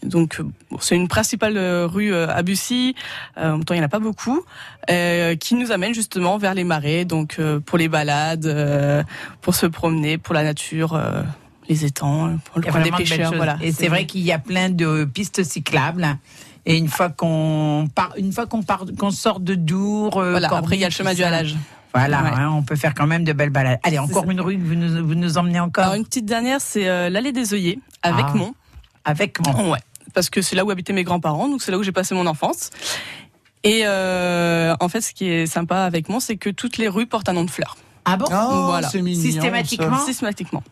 Donc, 0.03 0.41
c'est 0.81 0.97
une 0.97 1.07
principale 1.07 1.57
rue 1.85 2.13
à 2.13 2.43
Bussy. 2.43 2.95
En 3.35 3.53
même 3.53 3.63
temps, 3.63 3.73
il 3.73 3.77
n'y 3.77 3.83
en 3.83 3.85
a 3.85 3.89
pas 3.89 3.99
beaucoup. 3.99 4.43
qui 4.87 5.55
nous 5.55 5.71
amène 5.71 5.93
justement 5.93 6.37
vers 6.37 6.53
les 6.53 6.63
marais. 6.63 7.03
Donc, 7.03 7.41
pour 7.65 7.79
les 7.79 7.87
balades, 7.87 9.05
pour 9.41 9.55
se 9.55 9.65
promener, 9.65 10.19
pour 10.19 10.35
la 10.35 10.43
nature, 10.43 11.01
les 11.67 11.83
étangs, 11.83 12.37
pour 12.45 12.61
le 12.61 12.83
des 12.83 12.91
pêcheurs. 12.91 13.33
Voilà. 13.33 13.57
Et 13.61 13.71
c'est 13.71 13.87
vrai 13.87 14.05
qu'il 14.05 14.21
y 14.21 14.31
a 14.31 14.37
plein 14.37 14.69
de 14.69 15.03
pistes 15.05 15.43
cyclables. 15.43 16.07
Et 16.67 16.77
une 16.77 16.89
fois 16.89 17.09
qu'on 17.09 17.87
part, 17.95 18.13
une 18.17 18.31
fois 18.31 18.45
qu'on 18.45 18.61
part, 18.61 18.85
qu'on 18.99 19.11
sort 19.11 19.39
de 19.39 19.55
Dour, 19.55 20.11
Voilà, 20.11 20.53
après, 20.53 20.75
il 20.75 20.81
y 20.81 20.85
a 20.85 20.89
le 20.89 20.93
chemin 20.93 21.15
du 21.15 21.23
halage. 21.23 21.55
Voilà, 21.99 22.23
Ouais. 22.23 22.29
hein, 22.35 22.49
on 22.53 22.63
peut 22.63 22.75
faire 22.75 22.93
quand 22.93 23.07
même 23.07 23.23
de 23.23 23.33
belles 23.33 23.49
balades. 23.49 23.79
Allez, 23.83 23.99
encore 23.99 24.29
une 24.29 24.41
rue 24.41 24.57
que 24.57 24.63
vous 24.63 24.75
nous, 24.75 25.07
vous 25.07 25.15
nous 25.15 25.37
emmenez 25.37 25.59
encore. 25.59 25.83
Alors, 25.85 25.95
une 25.95 26.05
petite 26.05 26.25
dernière, 26.25 26.61
c'est 26.61 26.87
euh, 26.87 27.09
l'allée 27.09 27.31
des 27.31 27.53
œillets, 27.53 27.79
avec 28.03 28.25
Ah. 28.29 28.33
Mont. 28.35 28.53
Avec 29.05 29.39
Mont. 29.45 29.71
Ouais, 29.71 29.79
parce 30.13 30.29
que 30.29 30.41
c'est 30.41 30.55
là 30.55 30.65
où 30.65 30.71
habitaient 30.71 30.93
mes 30.93 31.03
grands-parents, 31.03 31.47
donc 31.47 31.61
c'est 31.61 31.71
là 31.71 31.77
où 31.77 31.83
j'ai 31.83 31.91
passé 31.91 32.13
mon 32.15 32.27
enfance. 32.27 32.69
Et 33.63 33.81
euh, 33.85 34.75
en 34.79 34.87
fait, 34.89 35.01
ce 35.01 35.13
qui 35.13 35.29
est 35.29 35.45
sympa 35.47 35.79
avec 35.79 36.09
Mont, 36.09 36.19
c'est 36.19 36.37
que 36.37 36.49
toutes 36.49 36.77
les 36.77 36.87
rues 36.87 37.07
portent 37.07 37.29
un 37.29 37.33
nom 37.33 37.43
de 37.43 37.49
fleur. 37.51 37.75
Ah 38.09 38.15
bon 38.17 38.25
Oh, 38.31 38.65
Voilà. 38.67 38.87
c'est 38.89 39.01
mignon, 39.01 39.21
Systématiquement 39.21 40.05
Systématiquement. 40.05 40.63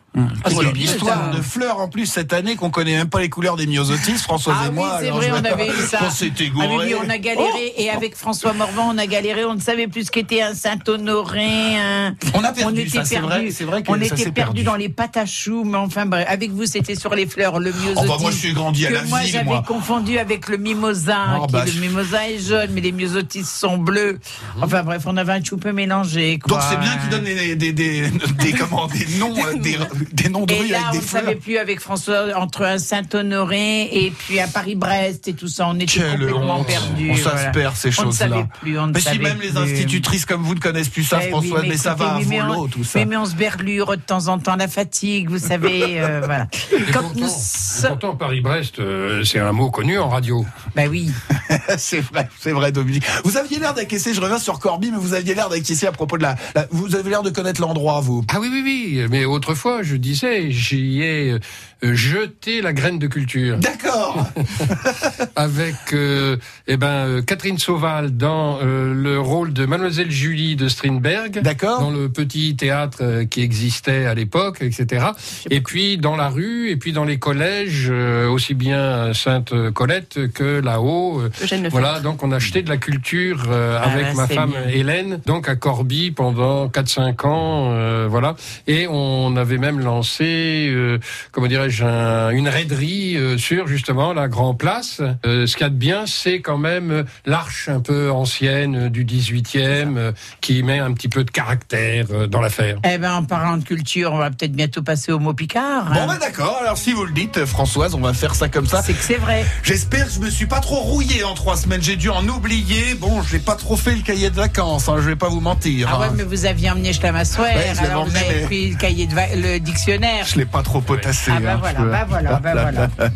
Qu'il 0.46 0.56
y 0.56 0.60
a 0.60 0.70
une 0.70 0.76
histoire 0.76 1.30
de 1.30 1.42
fleurs 1.42 1.78
en 1.78 1.88
plus 1.88 2.06
cette 2.06 2.32
année 2.32 2.56
qu'on 2.56 2.70
connaît 2.70 2.96
même 2.96 3.10
pas 3.10 3.20
les 3.20 3.28
couleurs 3.28 3.56
des 3.56 3.66
myosotis, 3.66 4.14
Françoise 4.16 4.56
Ah 4.58 4.66
et 4.66 4.68
oui, 4.70 4.74
moi. 4.76 4.96
c'est 4.98 5.06
alors 5.08 5.18
vrai, 5.18 5.30
on 5.32 5.44
avait 5.44 5.68
eu 5.68 5.72
ça. 5.86 5.98
On 6.06 6.10
s'était 6.10 6.50
Ah 6.58 6.58
oui, 6.62 6.68
gouré. 6.68 6.94
on 7.04 7.10
a 7.10 7.18
galéré 7.18 7.74
et 7.76 7.90
avec 7.90 8.16
François 8.16 8.54
Morvan, 8.54 8.92
on 8.94 8.98
a 8.98 9.06
galéré. 9.06 9.44
On 9.44 9.54
ne 9.54 9.60
savait 9.60 9.88
plus 9.88 10.06
ce 10.06 10.10
qu'était 10.10 10.40
un 10.40 10.54
Saint-Honoré. 10.54 11.76
Un... 11.78 12.14
On 12.34 12.42
a 12.44 12.52
perdu 12.52 12.80
était 12.82 12.98
ça, 12.98 13.04
c'est 13.04 13.18
vrai, 13.18 13.50
c'est 13.50 13.64
vrai 13.64 13.82
que 13.82 13.90
on 13.90 13.94
ça 13.98 14.04
était 14.06 14.14
perdu 14.16 14.32
perdu. 14.32 14.62
dans 14.62 14.76
les 14.76 14.88
pâtes 14.88 15.18
à 15.18 15.26
choux, 15.26 15.64
mais 15.64 15.76
enfin 15.76 16.06
bref, 16.06 16.24
avec 16.30 16.50
vous 16.52 16.64
c'était 16.64 16.94
sur 16.94 17.14
les 17.14 17.26
fleurs, 17.26 17.58
le 17.58 17.72
myosotis. 17.72 18.00
Oh 18.02 18.08
bah 18.08 18.16
moi 18.20 18.30
je 18.30 18.36
suis 18.36 18.52
grandi 18.54 18.86
à 18.86 18.90
la 18.90 19.02
moi 19.04 19.20
ville, 19.20 19.30
j'avais 19.32 19.44
moi. 19.44 19.62
confondu 19.66 20.18
avec 20.18 20.48
le 20.48 20.56
mimosa. 20.56 21.18
Oh, 21.42 21.46
qui, 21.46 21.52
bah, 21.52 21.64
le 21.66 21.70
je- 21.70 21.80
mimosa 21.80 22.28
est 22.30 22.38
jaune, 22.38 22.70
mais 22.72 22.80
les 22.80 22.92
myosotis 22.92 23.44
sont 23.44 23.76
bleus. 23.76 24.18
Enfin 24.62 24.82
bref, 24.82 25.02
on 25.06 25.16
avait 25.18 25.32
un 25.34 25.44
chou 25.44 25.58
peu 25.58 25.72
mélangé. 25.72 26.38
Quoi. 26.38 26.56
Donc 26.56 26.66
c'est 26.70 26.78
bien 26.80 26.96
qu'ils 26.96 27.10
donnent 27.10 27.25
des, 27.34 27.56
des, 27.56 27.72
des, 27.72 28.10
des, 28.10 28.52
comment, 28.52 28.86
des 28.86 29.06
noms, 29.18 29.34
euh, 29.36 29.54
des, 29.58 29.76
des 30.12 30.28
noms 30.28 30.46
de 30.46 30.52
Et 30.54 30.68
là, 30.68 30.78
avec 30.78 30.88
on 30.88 30.92
des 30.92 31.00
fleurs. 31.00 31.22
savait 31.24 31.36
plus 31.36 31.58
avec 31.58 31.80
François 31.80 32.26
entre 32.36 32.62
un 32.62 32.78
Saint-Honoré 32.78 33.82
et 33.92 34.10
puis 34.10 34.40
un 34.40 34.48
Paris-Brest 34.48 35.28
et 35.28 35.32
tout 35.34 35.48
ça. 35.48 35.66
On 35.68 35.74
était 35.76 35.86
Quelle 35.86 36.12
complètement 36.12 36.60
honte. 36.60 36.66
perdus. 36.66 37.10
On 37.10 37.14
voilà. 37.14 37.74
ces 37.74 37.90
choses-là. 37.90 38.48
Mais 38.64 39.00
si 39.00 39.18
même 39.18 39.40
les 39.40 39.56
institutrices 39.56 40.24
comme 40.24 40.42
vous 40.42 40.54
ne 40.54 40.60
connaissent 40.60 40.88
plus 40.88 41.04
ça, 41.04 41.18
Eh 41.20 41.24
oui, 41.26 41.30
François, 41.30 41.62
mais, 41.62 41.76
ça 41.76 41.94
va 41.94 42.14
à 42.14 42.18
oui, 42.18 42.24
volo, 42.24 42.68
tout 42.68 42.84
ça. 42.84 42.98
Mais, 42.98 43.06
mais 43.06 43.16
on 43.16 43.26
se 43.26 43.34
berlure 43.34 43.90
de 43.96 43.96
temps 44.02 44.28
en 44.28 44.38
temps 44.38 44.56
la 44.56 44.68
fatigue, 44.68 45.28
vous 45.28 45.38
savez. 45.38 46.00
euh, 46.00 46.20
voilà. 46.24 46.46
Et 46.72 46.82
Quand 46.92 47.00
pourtant, 47.02 47.20
nous 47.20 47.88
pourtant, 47.88 48.16
Paris-Brest, 48.16 48.78
euh, 48.78 49.24
c'est 49.24 49.38
un 49.38 49.52
mot 49.52 49.70
connu 49.70 49.98
en 49.98 50.08
radio. 50.08 50.44
Bah 50.74 50.82
oui. 50.88 51.10
c'est 51.78 52.00
vrai, 52.00 52.28
c'est 52.38 52.52
vrai, 52.52 52.72
Dominique. 52.72 53.04
Vous 53.24 53.36
aviez 53.36 53.58
l'air 53.58 53.74
d'acquiescer, 53.74 54.14
je 54.14 54.20
reviens 54.20 54.38
sur 54.38 54.58
Corby, 54.58 54.90
mais 54.90 54.98
vous 54.98 55.14
aviez 55.14 55.34
l'air 55.34 55.48
d'acquiescer 55.48 55.86
à 55.86 55.92
propos 55.92 56.16
de 56.18 56.22
la, 56.22 56.36
la- 56.54 56.66
Vous 56.70 56.94
avez 56.94 57.10
de 57.22 57.30
connaître 57.30 57.60
l'endroit, 57.60 58.00
vous. 58.00 58.24
Ah 58.32 58.38
oui, 58.40 58.48
oui, 58.50 58.62
oui. 58.64 59.06
Mais 59.10 59.24
autrefois, 59.24 59.82
je 59.82 59.96
disais, 59.96 60.50
j'y 60.50 61.02
ai 61.02 61.36
euh, 61.84 61.94
jeté 61.94 62.60
la 62.62 62.72
graine 62.72 62.98
de 62.98 63.06
culture. 63.06 63.58
D'accord. 63.58 64.26
Avec 65.36 65.74
euh, 65.92 66.36
eh 66.66 66.76
ben, 66.76 66.86
euh, 66.88 67.22
Catherine 67.22 67.58
Sauval 67.58 68.16
dans 68.16 68.58
euh, 68.62 68.92
le 68.94 69.20
rôle 69.20 69.52
de 69.52 69.66
Mademoiselle 69.66 70.10
Julie 70.10 70.56
de 70.56 70.68
Strindberg. 70.68 71.40
D'accord. 71.42 71.80
Dans 71.80 71.90
le 71.90 72.08
petit 72.08 72.56
théâtre 72.56 72.98
euh, 73.02 73.24
qui 73.24 73.42
existait 73.42 74.06
à 74.06 74.14
l'époque, 74.14 74.58
etc. 74.62 75.06
Et 75.50 75.60
puis 75.60 75.98
dans 75.98 76.16
la 76.16 76.28
rue, 76.28 76.70
et 76.70 76.76
puis 76.76 76.92
dans 76.92 77.04
les 77.04 77.18
collèges, 77.18 77.88
euh, 77.90 78.28
aussi 78.28 78.54
bien 78.54 79.12
Sainte-Colette 79.14 80.32
que 80.32 80.60
là-haut. 80.60 81.20
euh, 81.20 81.30
voilà, 81.70 82.00
donc 82.00 82.22
on 82.22 82.32
a 82.32 82.36
acheté 82.36 82.62
de 82.62 82.68
la 82.68 82.76
culture 82.76 83.44
euh, 83.48 83.78
Ah, 83.80 83.90
avec 83.90 84.14
ma 84.14 84.26
c'est 84.26 84.34
femme 84.34 84.50
bien. 84.50 84.68
Hélène, 84.68 85.20
donc 85.26 85.48
à 85.48 85.56
Corbie 85.56 86.10
pendant 86.10 86.68
4-5 86.68 87.26
ans, 87.26 87.70
euh, 87.72 88.06
voilà. 88.08 88.36
Et 88.66 88.86
on 88.88 89.36
avait 89.36 89.58
même 89.58 89.80
lancé, 89.80 90.68
euh, 90.70 90.98
comment 91.32 91.46
dirais-je, 91.68 91.84
un- 91.84 92.30
une 92.30 92.48
raiderie 92.48 93.16
euh, 93.16 93.38
sur 93.38 93.66
justement 93.66 94.12
la 94.12 94.28
Grand 94.28 94.54
Place. 94.54 95.00
Euh, 95.24 95.46
ce 95.46 95.56
qu'il 95.56 95.64
y 95.64 95.66
a 95.66 95.70
de 95.70 95.74
bien, 95.74 96.04
c'est 96.06 96.40
quand 96.40 96.58
même 96.58 96.90
euh, 96.90 97.02
l'arche 97.24 97.68
un 97.68 97.80
peu 97.80 98.10
ancienne 98.10 98.88
du 98.88 99.04
18e 99.04 99.96
euh, 99.96 100.12
qui 100.40 100.62
met 100.62 100.78
un 100.78 100.92
petit 100.92 101.08
peu 101.08 101.24
de 101.24 101.30
caractère 101.30 102.06
euh, 102.12 102.26
dans 102.26 102.40
l'affaire. 102.40 102.78
Eh 102.84 102.98
ben, 102.98 103.14
en 103.14 103.24
parlant 103.24 103.56
de 103.56 103.64
culture, 103.64 104.12
on 104.12 104.18
va 104.18 104.30
peut-être 104.30 104.52
bientôt 104.52 104.82
passer 104.82 105.12
au 105.12 105.18
mot 105.18 105.34
Picard. 105.34 105.86
Bon, 105.92 106.00
hein. 106.00 106.06
bah 106.06 106.18
d'accord, 106.20 106.58
alors 106.60 106.78
si 106.78 106.92
vous 106.92 107.04
le 107.04 107.12
dites, 107.12 107.44
Françoise, 107.44 107.94
on 107.94 108.00
va 108.00 108.12
faire 108.12 108.34
ça 108.34 108.48
comme 108.48 108.66
ça. 108.66 108.82
C'est 108.82 108.92
que 108.94 109.02
c'est 109.02 109.14
vrai. 109.16 109.44
J'espère 109.62 110.06
que 110.06 110.12
je 110.12 110.20
me 110.20 110.30
suis 110.30 110.46
pas 110.46 110.60
trop 110.60 110.76
rouillé 110.80 111.24
en 111.24 111.34
trois 111.34 111.56
semaines. 111.56 111.82
J'ai 111.82 111.96
dû 111.96 112.08
en 112.10 112.26
oublier. 112.28 112.94
Bon, 112.94 113.22
j'ai 113.22 113.38
pas 113.38 113.54
trop 113.56 113.76
fait 113.76 113.94
le 113.94 114.02
cahier 114.02 114.30
de 114.30 114.36
vacances, 114.36 114.88
hein, 114.88 114.96
je 114.98 115.08
vais 115.08 115.16
pas 115.16 115.28
vous 115.28 115.40
mentir. 115.40 115.88
Ah 115.92 116.00
ouais, 116.00 116.06
hein. 116.06 116.14
mais 116.16 116.22
vous 116.22 116.46
aviez 116.46 116.70
emmené 116.70 116.92
Schlamassoir, 116.92 117.46
Ouais, 117.48 117.72
je 117.74 117.80
alors 117.84 118.04
vous 118.04 118.10
emmené, 118.10 118.24
avez 118.26 118.34
mais- 118.40 118.46
pris 118.46 118.70
le 118.70 118.76
cahier 118.76 119.06
de 119.06 119.14
va- 119.14 119.34
le 119.34 119.58
dictionnaire. 119.58 120.26
Je 120.26 120.36
l'ai 120.36 120.44
pas 120.46 120.62
trop 120.62 120.80
potassé. 120.80 121.30
Ah 121.34 121.40
bah 121.40 121.55
voilà, 121.56 121.80
bah 121.80 122.06
voilà, 122.08 122.40
bah 122.40 122.52
voilà. 122.52 122.88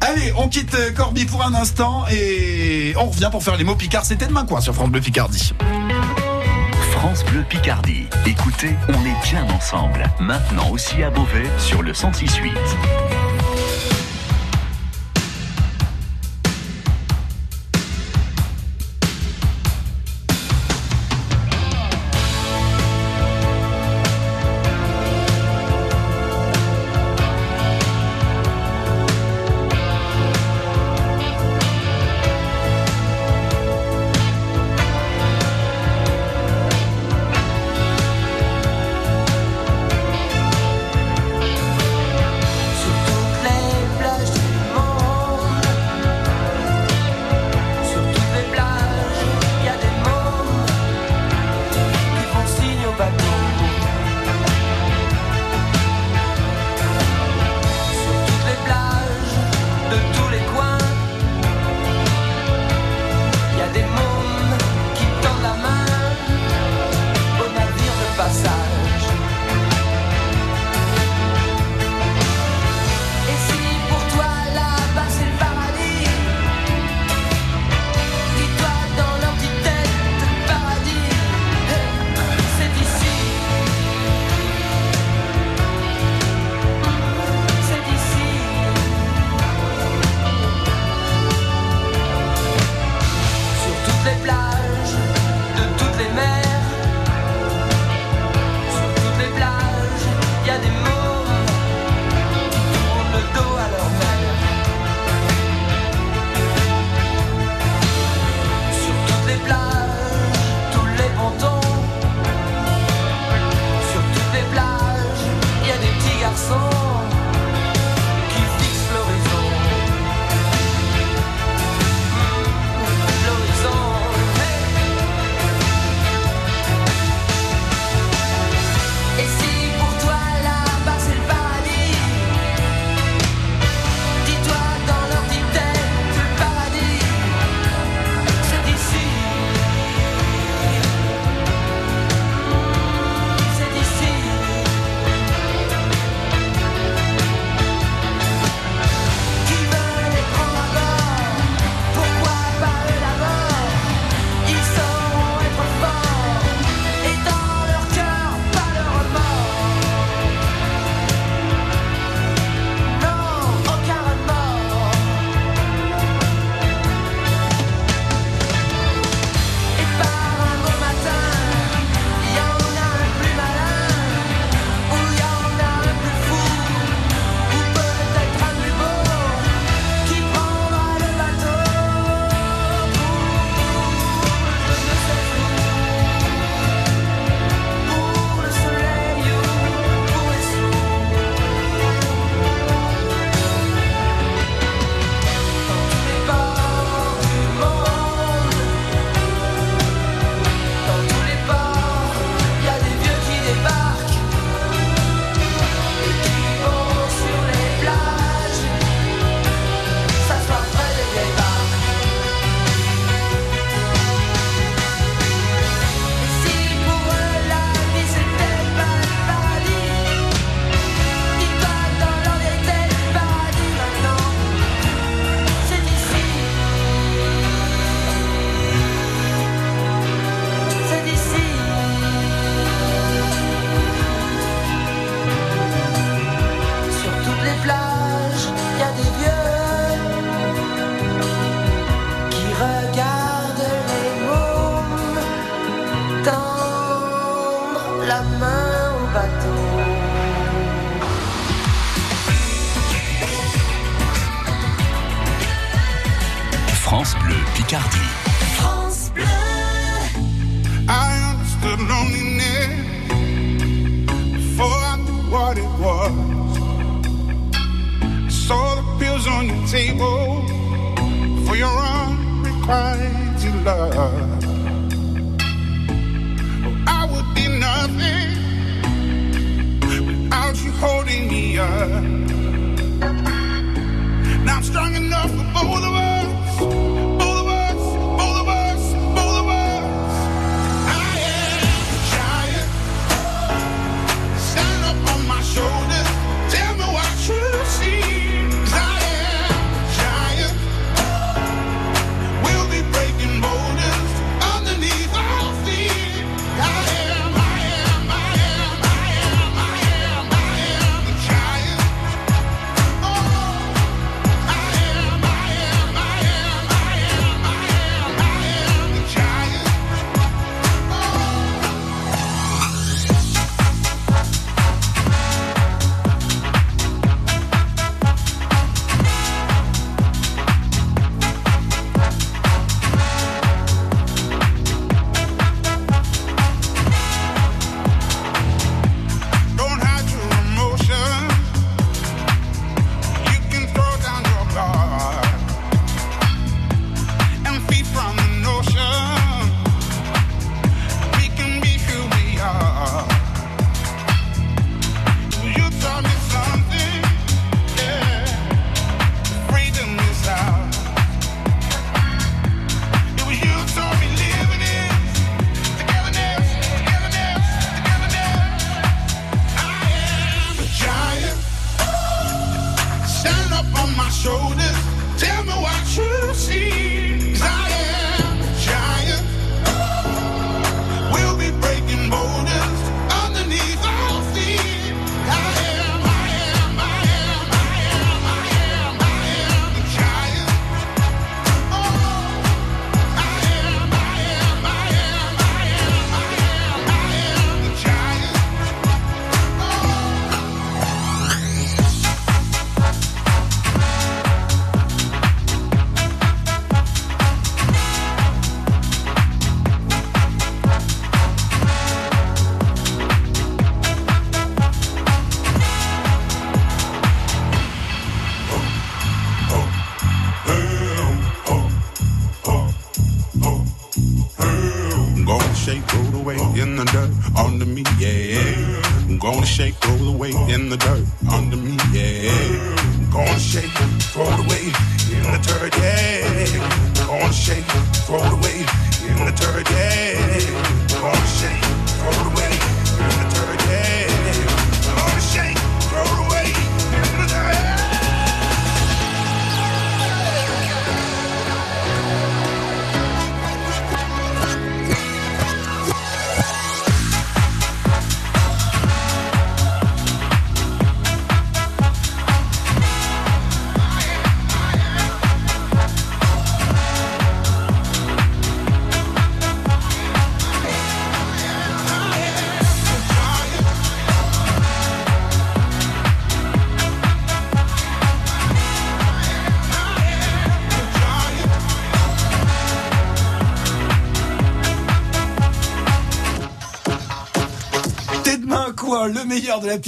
Allez, 0.00 0.32
on 0.36 0.48
quitte 0.48 0.74
euh, 0.74 0.92
Corby 0.92 1.24
pour 1.24 1.44
un 1.44 1.54
instant 1.54 2.04
et 2.10 2.94
on 2.96 3.06
revient 3.06 3.28
pour 3.30 3.42
faire 3.42 3.56
les 3.56 3.64
mots 3.64 3.74
Picard. 3.74 4.04
C'était 4.04 4.26
demain 4.26 4.44
quoi 4.46 4.60
sur 4.60 4.74
France 4.74 4.90
Bleu 4.90 5.00
Picardie. 5.00 5.52
France 6.92 7.24
Bleu 7.24 7.44
Picardie. 7.48 8.06
Écoutez, 8.26 8.74
on 8.88 9.04
est 9.04 9.30
bien 9.30 9.44
ensemble. 9.54 10.04
Maintenant 10.20 10.70
aussi 10.70 11.02
à 11.02 11.10
Beauvais 11.10 11.50
sur 11.58 11.82
le 11.82 11.92
106.8. 11.92 12.50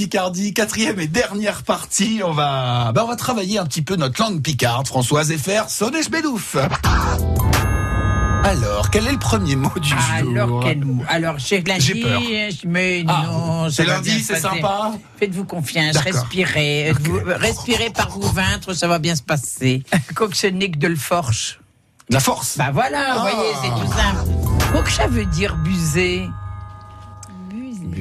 Picardie, 0.07 0.53
quatrième 0.53 0.99
et 0.99 1.07
dernière 1.07 1.63
partie. 1.63 2.21
On 2.23 2.31
va, 2.31 2.91
bah 2.93 3.01
on 3.03 3.07
va 3.07 3.15
travailler 3.15 3.57
un 3.57 3.65
petit 3.65 3.81
peu 3.81 3.95
notre 3.95 4.21
langue 4.21 4.43
picarde, 4.43 4.85
Françoise, 4.85 5.31
et 5.31 5.39
faire 5.39 5.71
Sonneige 5.71 6.11
Bédouf. 6.11 6.55
Alors, 8.43 8.91
quel 8.91 9.07
est 9.07 9.11
le 9.11 9.17
premier 9.17 9.55
mot 9.55 9.71
du 9.81 9.91
Alors, 10.15 10.47
jour? 10.49 10.63
quel 10.63 10.85
mot? 10.85 11.03
Alors, 11.09 11.39
chez 11.39 11.61
lundi, 11.63 11.81
J'ai 11.83 12.01
peur. 12.01 12.21
mais 12.65 13.03
Ah, 13.07 13.23
non, 13.25 13.69
c'est 13.71 13.77
ça 13.77 13.89
va 13.89 13.95
lundi, 13.95 14.19
c'est 14.21 14.33
passer. 14.33 14.41
sympa 14.55 14.91
Faites-vous 15.19 15.45
confiance, 15.45 15.95
D'accord. 15.95 16.13
respirez. 16.13 16.93
Vous- 17.01 17.19
respirez 17.25 17.89
par 17.89 18.09
vos 18.11 18.21
ventres, 18.21 18.73
ça 18.75 18.87
va 18.87 18.99
bien 18.99 19.15
se 19.15 19.23
passer. 19.23 19.81
Coxenic 20.15 20.77
de 20.77 20.89
l'Forche. 20.89 21.59
La 22.09 22.19
force? 22.19 22.55
Bah 22.59 22.69
voilà, 22.71 23.15
vous 23.15 23.19
Ah. 23.25 23.31
voyez, 23.31 23.51
c'est 23.63 23.69
tout 23.69 23.91
simple. 23.91 24.71
Coxa 24.73 25.07
veut 25.07 25.25
dire 25.25 25.55
buser. 25.57 26.27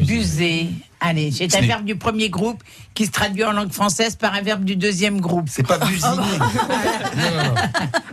Buser. 0.05 0.68
Allez, 1.09 1.30
c'est 1.30 1.50
Ce 1.50 1.57
un 1.59 1.61
verbe 1.61 1.84
du 1.84 1.94
premier 1.94 2.30
groupe 2.30 2.62
qui 2.94 3.07
se 3.07 3.12
traduit 3.12 3.44
en 3.44 3.52
langue 3.52 3.70
française 3.72 4.16
par 4.16 4.34
un 4.34 4.40
verbe 4.42 4.64
du 4.64 4.74
deuxième 4.74 5.20
groupe. 5.20 5.48
C'est 5.48 5.66
pas 5.66 5.78
businer. 5.86 6.38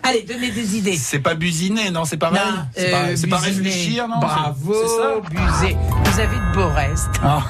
Allez, 0.04 0.22
donnez 0.24 0.52
des 0.52 0.78
idées. 0.78 0.96
c'est 0.96 1.20
pas 1.20 1.34
businer, 1.34 1.90
non, 1.90 2.06
c'est 2.06 2.18
pas 2.18 2.30
mal. 2.30 2.68
C'est 2.76 2.92
pas, 2.92 2.98
euh, 3.06 3.16
c'est 3.16 3.28
pas 3.28 3.38
réfléchir, 3.38 4.08
non 4.08 4.20
Bravo, 4.20 4.74
buser. 5.30 5.76
Vous 6.06 6.20
avez 6.20 6.36
de 6.38 6.54
beaux 6.54 6.70
restes. 6.70 7.10
Ah. 7.24 7.44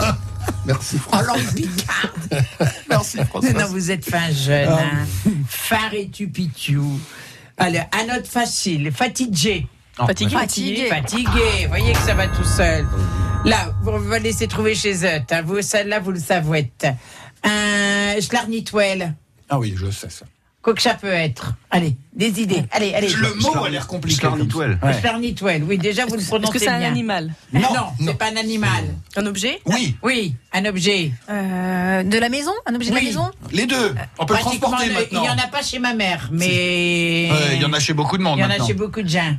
Merci 0.66 0.96
En 0.96 1.18
Françoise. 1.18 1.26
langue 1.26 1.54
picarde. 1.54 2.44
Merci 2.90 3.18
Françoise. 3.24 3.54
Non, 3.54 3.66
vous 3.68 3.90
êtes 3.92 4.04
fin 4.04 4.30
jeune. 4.32 4.68
Ah. 4.70 4.80
Hein. 4.82 5.30
Phare 5.48 5.94
et 5.94 6.08
tupitou. 6.08 6.98
Allez, 7.56 7.78
à 7.78 8.04
note 8.08 8.26
facile. 8.26 8.90
Fatigué. 8.92 9.66
Fatigué. 9.96 10.30
Fatigué. 10.30 10.86
Fatigué. 10.88 11.66
Voyez 11.68 11.92
que 11.92 11.98
ça 11.98 12.14
va 12.14 12.26
tout 12.26 12.44
seul. 12.44 12.86
Là, 13.44 13.72
vous 13.82 13.98
va 13.98 14.18
laisser 14.18 14.46
trouver 14.46 14.74
chez 14.74 15.04
eux. 15.04 15.20
Hein. 15.30 15.42
Vous, 15.42 15.62
celle-là, 15.62 16.00
vous 16.00 16.12
le 16.12 16.20
savouez. 16.20 16.70
Un 17.42 18.20
schlarnitwell. 18.20 19.14
Ah 19.48 19.58
oui, 19.58 19.74
je 19.76 19.90
sais 19.90 20.10
ça. 20.10 20.26
Quoi 20.62 20.74
que 20.74 20.82
ça 20.82 20.92
peut 20.92 21.06
être. 21.10 21.54
Allez, 21.70 21.96
des 22.14 22.38
idées. 22.42 22.62
Allez, 22.70 22.92
allez. 22.92 23.08
Le 23.08 23.32
mot 23.40 23.64
a 23.64 23.70
l'air 23.70 23.86
compliqué. 23.86 24.18
Schlarnitwell. 24.20 24.78
Ouais. 24.82 24.92
Schlarnitwell, 25.00 25.64
oui, 25.64 25.78
déjà 25.78 26.04
vous 26.04 26.16
le 26.16 26.22
prononcez 26.22 26.50
Est-ce 26.50 26.52
que 26.52 26.58
c'est 26.58 26.68
un 26.76 26.80
bien. 26.80 26.90
animal 26.90 27.32
Non, 27.54 27.62
c'est 27.98 28.18
pas 28.18 28.26
un 28.30 28.36
animal. 28.36 28.84
Un 29.16 29.24
objet 29.26 29.58
Oui, 29.64 29.96
Oui, 30.02 30.34
un 30.52 30.66
objet. 30.66 31.12
Euh, 31.30 32.02
de 32.02 32.18
la 32.18 32.28
maison? 32.28 32.52
Un 32.66 32.74
objet 32.74 32.90
de 32.90 32.94
la 32.96 33.00
maison? 33.00 33.30
Les 33.52 33.64
deux. 33.66 33.94
On 34.18 34.26
peut 34.26 34.34
le 34.34 34.40
transporter 34.40 34.86
le- 34.88 34.92
maintenant. 34.94 35.22
Il 35.22 35.26
y 35.26 35.30
en 35.30 35.38
a 35.38 35.46
pas 35.48 35.62
chez 35.62 35.78
ma 35.78 35.94
mère, 35.94 36.28
mais. 36.30 37.30
Ouais, 37.32 37.56
Il 37.56 37.62
y 37.62 37.64
en 37.64 37.72
a 37.72 37.80
chez 37.80 37.94
beaucoup 37.94 38.18
de 38.18 38.22
monde 38.22 38.36
Il 38.36 38.40
y 38.40 38.44
en 38.44 38.46
a 38.46 38.48
maintenant. 38.50 38.66
chez 38.66 38.74
beaucoup 38.74 39.00
de 39.00 39.08
gens. 39.08 39.34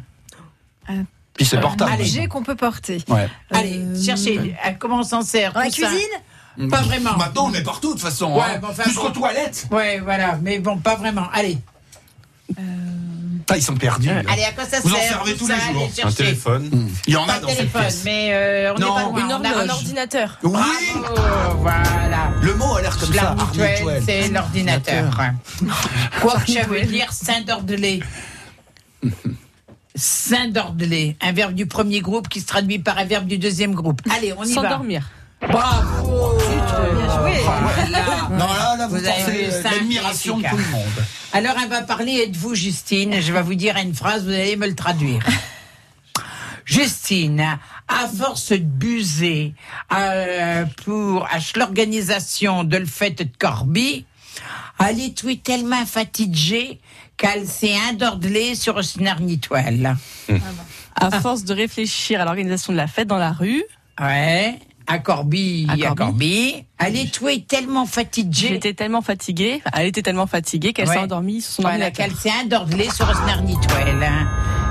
Puis 1.42 1.50
c'est 1.50 1.58
Un 1.58 1.62
portable. 1.62 1.94
objet 1.94 2.28
qu'on 2.28 2.44
peut 2.44 2.54
porter. 2.56 3.04
Ouais. 3.08 3.28
Allez, 3.50 3.80
Euh, 3.80 4.00
cherchez. 4.00 4.56
à 4.64 4.74
Comment 4.74 5.00
on 5.00 5.04
s'en 5.04 5.24
sert 5.24 5.54
Dans 5.54 5.62
la 5.62 5.72
ça 5.72 5.88
cuisine 5.88 6.70
Pas 6.70 6.82
vraiment. 6.84 7.18
Maintenant, 7.18 7.46
on 7.46 7.50
met 7.50 7.64
partout 7.64 7.88
de 7.88 7.94
toute 7.94 8.02
façon. 8.04 8.36
Ouais, 8.36 8.44
hein. 8.44 8.60
mais 8.62 8.68
enfin, 8.70 8.84
Jusqu'aux 8.84 9.08
bon. 9.08 9.14
toilettes. 9.22 9.66
Ouais, 9.72 10.00
voilà, 10.04 10.38
mais 10.44 10.60
bon, 10.60 10.78
pas 10.78 10.96
vraiment. 10.96 11.26
Allez, 11.34 11.58
Ah, 13.50 13.58
ils 13.58 13.64
sont 13.64 13.74
perdus. 13.76 14.08
là. 14.08 14.22
allez, 14.32 14.44
à 14.44 14.52
quoi 14.52 14.66
ça 14.66 14.80
Vous 14.84 14.92
en 14.94 14.96
sert 14.98 15.10
servez 15.10 15.32
tout 15.34 15.40
tous 15.40 15.48
ça 15.48 15.56
les 15.68 15.74
jours. 15.74 15.90
Un 16.06 16.12
téléphone. 16.12 16.90
Il 17.08 17.14
y 17.14 17.18
en 17.18 17.26
Pas 17.26 17.34
a 17.34 17.38
de 17.38 17.42
dans 17.42 17.48
cette 17.50 17.58
téléphone, 17.58 17.82
pièce. 17.82 18.02
mais 18.06 18.30
euh, 18.34 18.74
on 18.76 18.78
n'est 18.78 18.86
Non, 18.86 18.94
pas 18.96 19.04
loin. 19.04 19.20
Une 19.20 19.34
on 19.34 19.44
a-. 19.44 19.64
Un 19.64 19.70
ordinateur. 19.70 20.38
Oui, 20.44 20.52
Bravo, 20.52 21.58
voilà. 21.58 22.30
le 22.40 22.54
mot 22.54 22.76
a 22.76 22.82
l'air 22.84 22.98
comme 23.00 23.14
ça. 23.14 23.36
C'est 24.06 24.28
l'ordinateur. 24.30 25.20
Quoi 26.22 26.40
que 26.46 26.52
ça 26.52 26.64
veut 26.68 26.82
dire 26.84 27.12
Saint-Dordelé. 27.12 28.04
Saint-Dordelé, 29.96 31.18
un 31.22 31.32
verbe 31.32 31.54
du 31.54 31.66
premier 31.66 32.00
groupe 32.00 32.30
qui 32.30 32.40
se 32.42 32.46
traduit 32.46 32.80
par 32.80 32.98
un 32.98 33.06
verbe 33.06 33.28
du 33.28 33.38
deuxième 33.38 33.74
groupe. 33.74 34.02
Allez, 34.10 34.34
on 34.34 34.44
y 34.44 34.54
va. 34.54 34.62
S'endormir. 34.62 35.10
Bravo 35.42 36.38
Bien 36.38 37.18
joué. 37.18 37.44
Non, 38.32 38.48
là, 38.48 38.76
là, 38.78 38.88
vous, 38.88 38.98
Vous 38.98 39.06
avez 39.06 39.24
pensez 39.24 39.46
vu 39.46 39.52
ça, 39.52 39.72
l'admiration 39.72 40.38
de 40.38 40.44
tout 40.44 40.58
le 40.58 40.72
monde. 40.72 41.06
Alors, 41.34 41.56
elle 41.62 41.70
va 41.70 41.82
parler, 41.82 42.24
êtes-vous 42.28 42.56
Justine 42.56 43.20
Je 43.20 43.34
vais 43.34 43.42
vous 43.42 43.56
dire 43.56 43.76
une 43.78 43.94
phrase, 43.94 44.24
vous 44.24 44.32
allez 44.32 44.56
me 44.56 44.68
le 44.68 44.76
traduire. 44.76 45.26
Justine, 46.66 47.58
à 47.88 48.08
force 48.08 48.52
de 48.52 48.58
buser 48.58 49.54
euh, 49.94 50.66
pour 50.86 51.26
à 51.26 51.40
l'organisation 51.56 52.64
de 52.64 52.78
le 52.78 52.86
fête 52.86 53.18
de 53.18 53.28
Corby, 53.40 54.06
elle 54.80 55.00
est 55.00 55.18
tout 55.18 55.36
tellement 55.36 55.86
fatiguée 55.86 56.80
s'est 57.46 57.76
endordelée 57.92 58.56
sur 58.56 58.84
son 58.84 59.06
arnitoile. 59.06 59.96
À 60.96 61.20
force 61.22 61.44
de 61.46 61.54
réfléchir 61.54 62.22
à 62.22 62.26
l'organisation 62.26 62.74
de 62.74 62.78
la 62.78 62.88
fête 62.88 63.08
dans 63.08 63.18
la 63.18 63.32
rue, 63.32 63.64
Ouais, 64.00 64.58
à 64.88 64.98
Corby, 65.00 65.68
À 65.70 65.74
à 65.74 65.78
Corby. 65.78 65.96
Corby. 65.96 66.66
Elle 66.80 66.98
est 66.98 67.48
tellement 67.48 67.86
fatiguée. 67.86 68.48
j'étais 68.50 68.74
tellement 68.74 69.02
fatiguée, 69.02 69.62
elle 69.74 69.88
était 69.88 70.02
tellement 70.02 70.28
fatiguée 70.28 70.74
qu'elle 70.74 70.88
Ouais. 70.88 70.96
s'est 70.96 71.00
endormie 71.02 71.42
sur 71.42 71.54
son 71.54 71.62
Voilà, 71.64 71.86
ordinateur. 71.88 72.18
s'est 72.20 72.32
endordelée 72.44 72.90
sur 72.90 73.08
arnitoile. 73.10 74.04
hein. 74.04 74.28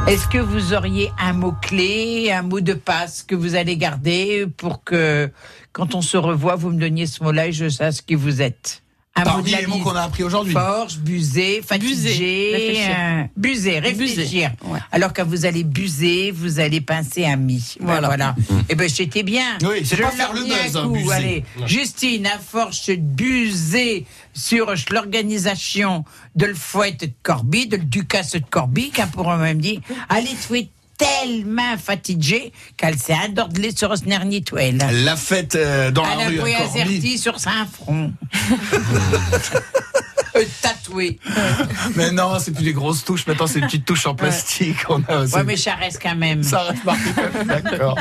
Est-ce 0.09 0.27
que 0.29 0.39
vous 0.39 0.73
auriez 0.75 1.11
un 1.19 1.35
mot-clé, 1.35 2.33
un 2.33 2.43
mot 2.43 2.61
de 2.61 2.73
passe 2.73 3.23
que 3.23 3.35
vous 3.35 3.55
allez 3.55 3.77
garder 3.77 4.47
pour 4.57 4.83
que, 4.83 5.31
quand 5.73 5.95
on 5.95 6.03
se 6.03 6.17
revoit, 6.17 6.57
vous 6.57 6.71
me 6.71 6.81
donniez 6.81 7.07
ce 7.07 7.23
mot-là 7.23 7.49
et 7.49 7.53
je 7.53 7.69
sache 7.69 8.01
qui 8.07 8.15
vous 8.15 8.41
êtes? 8.43 8.83
Un 9.21 9.25
Parmi 9.25 9.51
les 9.51 9.67
mots 9.67 9.79
qu'on 9.79 9.95
a 9.95 10.03
appris 10.03 10.23
aujourd'hui. 10.23 10.53
Forge, 10.55 10.97
buser, 10.99 11.61
réfléchir. 12.53 12.97
euh, 12.99 13.23
buser, 13.37 13.79
réfléchir. 13.79 14.53
Ouais. 14.65 14.79
Alors 14.93 15.13
quand 15.13 15.27
vous 15.27 15.45
allez 15.45 15.63
buser, 15.63 16.31
vous 16.31 16.59
allez 16.59 16.81
pincer 16.81 17.27
un 17.27 17.37
mi. 17.37 17.63
Voilà. 17.81 18.07
Voilà. 18.09 18.35
voilà. 18.47 18.63
Eh 18.71 18.75
ben 18.75 18.89
j'étais 18.89 19.23
bien. 19.23 19.59
Oui, 19.63 19.83
c'est 19.85 19.99
pas 19.99 20.11
faire 20.11 20.33
le 20.33 20.41
un 20.41 20.45
buzz, 20.45 20.77
hein, 20.77 20.85
coup, 20.85 20.93
buser. 20.95 21.13
Allez, 21.13 21.45
Justine, 21.67 22.27
à 22.27 22.39
force 22.39 22.89
de 22.89 22.97
buser 22.97 24.07
sur 24.33 24.73
l'organisation 24.91 26.05
de 26.35 26.47
le 26.47 26.55
fouet 26.55 26.93
de 26.93 27.09
Corby, 27.23 27.67
de 27.67 27.77
le 27.77 27.85
ducasse 27.85 28.33
de 28.33 28.39
Corby, 28.39 28.91
qu'un 28.91 29.07
pourrait 29.07 29.37
même 29.37 29.61
dire, 29.61 29.81
elle 30.17 30.25
est 30.25 30.47
tout 30.47 30.55
tellement 31.01 31.77
fatiguée 31.79 32.53
qu'elle 32.77 32.99
s'est 32.99 33.15
endordelée 33.15 33.75
sur 33.75 33.97
son 33.97 34.11
arnitoile. 34.11 34.79
La 35.05 35.17
fête 35.17 35.55
euh, 35.55 35.91
dans 35.91 36.03
la 36.03 36.13
Elle 36.13 36.39
a 36.39 36.43
rue 36.43 36.53
à 36.53 36.59
Corby. 36.59 36.79
zerti 36.79 37.19
sur 37.19 37.41
son 37.41 37.51
front. 37.73 38.13
Euh, 40.43 40.49
Tatoué. 40.63 41.19
Mais 41.97 42.11
non, 42.11 42.39
c'est 42.39 42.53
plus 42.53 42.65
des 42.65 42.73
grosses 42.73 43.05
touches. 43.05 43.27
Maintenant, 43.27 43.47
c'est 43.47 43.61
des 43.61 43.67
petites 43.67 43.85
touches 43.85 44.07
en 44.07 44.15
plastique. 44.15 44.77
On 44.89 45.03
a, 45.09 45.25
Ouais, 45.25 45.45
mais 45.45 45.57
ça 45.57 45.75
reste 45.75 46.01
quand 46.03 46.15
même. 46.17 46.43
Ça 46.43 46.61
reste 46.63 46.85
marqué 46.85 47.11
d'accord. 47.47 47.97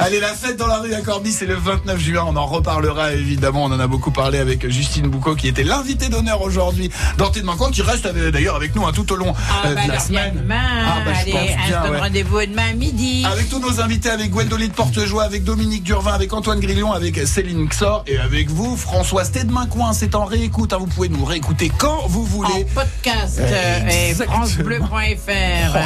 Allez, 0.00 0.20
la 0.20 0.28
fête 0.34 0.56
dans 0.56 0.66
la 0.66 0.78
rue 0.78 0.94
à 0.94 1.00
Corby, 1.00 1.32
c'est 1.32 1.46
le 1.46 1.54
29 1.54 1.98
juin. 2.00 2.24
On 2.26 2.36
en 2.36 2.46
reparlera 2.46 3.12
évidemment. 3.12 3.64
On 3.64 3.72
en 3.72 3.80
a 3.80 3.86
beaucoup 3.86 4.10
parlé 4.10 4.38
avec 4.38 4.68
Justine 4.70 5.08
Boucaud, 5.08 5.34
qui 5.34 5.48
était 5.48 5.64
l'invité 5.64 6.08
d'honneur 6.08 6.42
aujourd'hui 6.42 6.90
demain 7.34 7.56
quoi, 7.56 7.70
qui 7.70 7.80
reste 7.82 8.04
euh, 8.06 8.30
d'ailleurs 8.30 8.56
avec 8.56 8.74
nous 8.76 8.86
hein, 8.86 8.92
tout 8.94 9.10
au 9.12 9.16
long 9.16 9.34
Ah, 9.34 9.68
euh, 9.68 9.74
bah 9.74 9.82
de 9.84 9.88
la 9.88 9.94
alors, 9.94 9.96
bien 9.96 10.00
semaine. 10.00 10.34
demain. 10.42 10.60
Ah, 10.60 10.98
bah, 11.04 11.12
Allez, 11.18 11.32
bien, 11.32 11.90
ouais. 11.90 11.98
rendez-vous 11.98 12.40
demain 12.46 12.70
à 12.70 12.72
midi. 12.74 13.24
Avec 13.30 13.48
tous 13.48 13.58
nos 13.58 13.80
invités, 13.80 14.10
avec 14.10 14.30
Gwendoline 14.30 14.70
Portejoie, 14.72 15.22
avec 15.24 15.42
Dominique 15.44 15.82
Durvin, 15.82 16.12
avec 16.12 16.32
Antoine 16.34 16.60
Grillon, 16.60 16.92
avec 16.92 17.26
Céline 17.26 17.66
Xor 17.68 18.04
et 18.06 18.18
avec 18.18 18.50
vous, 18.50 18.76
François. 18.76 19.24
C'était 19.24 19.44
demain 19.44 19.66
coin, 19.66 19.92
c'est 19.94 20.14
en 20.14 20.24
réécoute. 20.26 20.72
hein. 20.74 20.78
Vous 20.78 20.86
pouvez 20.86 21.08
nous 21.08 21.24
réécouter 21.24 21.71
quand 21.78 22.06
vous 22.08 22.24
voulez. 22.24 22.64
En 22.64 22.74
podcast 22.74 23.40
et 23.40 24.14
francebleu.fr. 24.14 25.76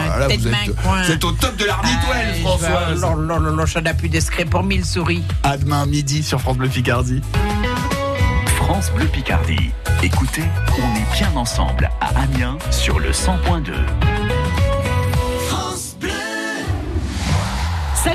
Oh 0.87 1.11
êtes 1.11 1.25
au 1.25 1.33
top 1.33 1.57
de 1.57 1.65
l'arnitoile, 1.65 2.27
Ah, 2.35 2.41
François. 2.43 3.15
lolo, 3.17 3.67
j'en 3.67 3.81
ai 3.85 3.95
plus 3.95 4.09
discret 4.09 4.45
pour 4.45 4.63
mille 4.63 4.85
souris. 4.85 5.23
À 5.43 5.57
demain 5.57 5.87
midi 5.87 6.23
sur 6.23 6.41
France 6.41 6.57
Bleu 6.57 6.69
Picardie. 6.69 7.21
France 8.57 8.91
Bleu 8.95 9.07
Picardie. 9.07 9.71
Écoutez, 10.03 10.43
on 10.79 10.97
est 10.97 11.17
bien 11.17 11.31
ensemble 11.37 11.91
à 12.01 12.09
Amiens 12.21 12.59
sur 12.71 12.99
le 12.99 13.11
100.2. 13.13 13.73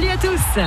Salut 0.02 0.14
à 0.14 0.18
tous 0.18 0.62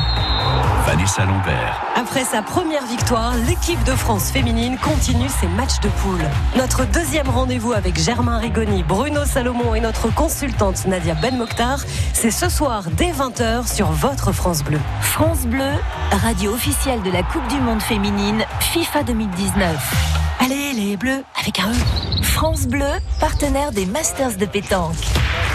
Vanessa 0.87 1.24
Lambert, 1.24 1.82
Après 1.97 2.22
sa 2.22 2.41
première 2.41 2.87
victoire, 2.87 3.35
l'équipe 3.49 3.82
de 3.82 3.91
France 3.91 4.30
féminine 4.30 4.78
continue 4.78 5.28
ses 5.28 5.49
matchs 5.49 5.80
de 5.80 5.89
poule. 5.89 6.22
Notre 6.57 6.85
deuxième 6.87 7.28
rendez-vous 7.28 7.72
avec 7.72 7.99
Germain 7.99 8.39
Rigoni, 8.39 8.85
Bruno 8.85 9.24
Salomon 9.24 9.74
et 9.74 9.80
notre 9.80 10.14
consultante 10.14 10.87
Nadia 10.87 11.14
Ben 11.14 11.37
Mokhtar, 11.37 11.80
c'est 12.12 12.30
ce 12.30 12.49
soir 12.49 12.85
dès 12.93 13.11
20h 13.11 13.66
sur 13.66 13.91
votre 13.91 14.30
France 14.30 14.62
Bleu. 14.62 14.78
France 15.01 15.47
Bleu, 15.47 15.72
radio 16.12 16.53
officielle 16.53 17.03
de 17.03 17.11
la 17.11 17.24
Coupe 17.24 17.49
du 17.49 17.59
Monde 17.59 17.82
féminine 17.82 18.45
FIFA 18.61 19.03
2019. 19.03 20.34
Allez 20.41 20.72
les 20.72 20.97
bleus 20.97 21.22
avec 21.41 21.61
un 21.61 21.70
E. 21.70 22.22
France 22.22 22.66
Bleu, 22.66 22.91
partenaire 23.20 23.72
des 23.72 23.87
Masters 23.87 24.37
de 24.37 24.47
pétanque. 24.47 24.97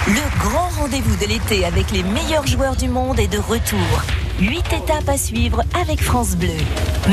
Le 0.08 0.40
grand 0.40 0.70
rendez-vous 0.80 1.16
de 1.18 1.26
l'été 1.26 1.66
avec 1.66 1.92
les 1.92 2.04
meilleurs 2.04 2.48
joueurs 2.48 2.76
du 2.76 2.88
monde 2.88 3.20
est 3.20 3.28
de 3.28 3.38
retour. 3.38 4.04
Huit 4.40 4.66
étapes 4.72 5.10
à 5.10 5.18
suivre 5.18 5.64
avec 5.80 6.02
France 6.02 6.36
Bleu. 6.36 6.56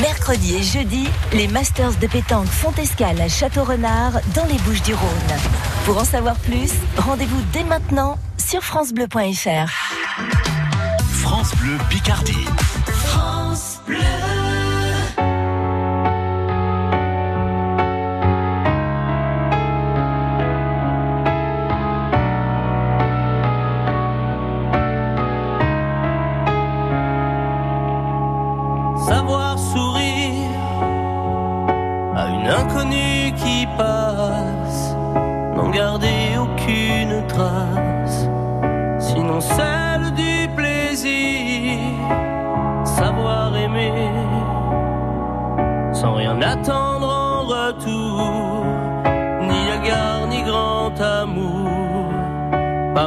Mercredi 0.01 0.57
et 0.57 0.63
jeudi, 0.63 1.09
les 1.33 1.49
Masters 1.49 1.97
de 1.97 2.07
pétanque 2.07 2.47
font 2.47 2.73
escale 2.81 3.21
à 3.21 3.29
Château-Renard 3.29 4.13
dans 4.35 4.45
les 4.47 4.59
Bouches-du-Rhône. 4.59 5.37
Pour 5.85 5.99
en 5.99 6.05
savoir 6.05 6.37
plus, 6.37 6.73
rendez-vous 6.97 7.43
dès 7.53 7.65
maintenant 7.65 8.19
sur 8.39 8.63
francebleu.fr. 8.63 9.71
France 11.11 11.55
Bleu 11.57 11.77
Picardie. 11.91 12.47
France 12.87 13.81
Bleu. 13.87 14.36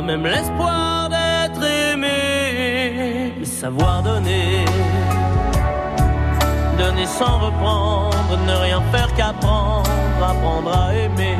Même 0.09 0.25
l'espoir 0.25 1.07
d'être 1.07 1.63
aimé, 1.63 3.31
mais 3.37 3.45
savoir 3.45 4.01
donner 4.01 4.65
donner 6.79 7.05
sans 7.05 7.37
reprendre, 7.37 8.37
ne 8.47 8.53
rien 8.53 8.81
faire 8.91 9.13
qu'apprendre, 9.13 9.89
apprendre 10.23 10.71
à 10.75 10.95
aimer. 10.95 11.37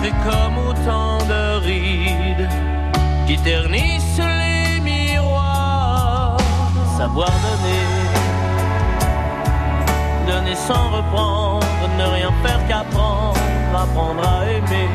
Ancré 0.00 0.12
comme 0.24 0.58
autant 0.58 1.18
de 1.26 1.64
rides 1.64 2.48
qui 3.26 3.36
ternissent 3.38 4.18
les 4.18 4.80
miroirs, 4.80 6.36
savoir 6.96 7.30
donner 7.30 8.10
donner 10.26 10.54
sans 10.54 10.90
reprendre, 10.90 11.66
ne 11.98 12.04
rien 12.04 12.32
faire 12.44 12.60
qu'apprendre, 12.68 13.36
apprendre 13.74 14.22
à 14.22 14.44
aimer. 14.44 14.88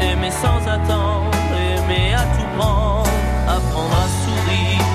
Aimer 0.00 0.30
sans 0.30 0.60
attendre, 0.68 1.30
aimer 1.54 2.14
à 2.14 2.24
tout 2.36 2.48
prendre, 2.58 3.08
apprendre 3.46 3.96
à 4.04 4.08
sourire. 4.22 4.86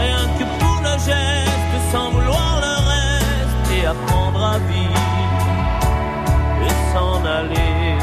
Rien 0.00 0.24
que 0.38 0.44
pour 0.58 0.78
le 0.82 0.98
geste, 0.98 1.92
sans 1.92 2.10
vouloir 2.10 2.60
le 2.60 2.74
reste, 2.90 3.70
et 3.78 3.86
apprendre 3.86 4.44
à 4.44 4.58
vivre 4.58 4.95
s'en 6.96 7.20
aller. 7.38 7.98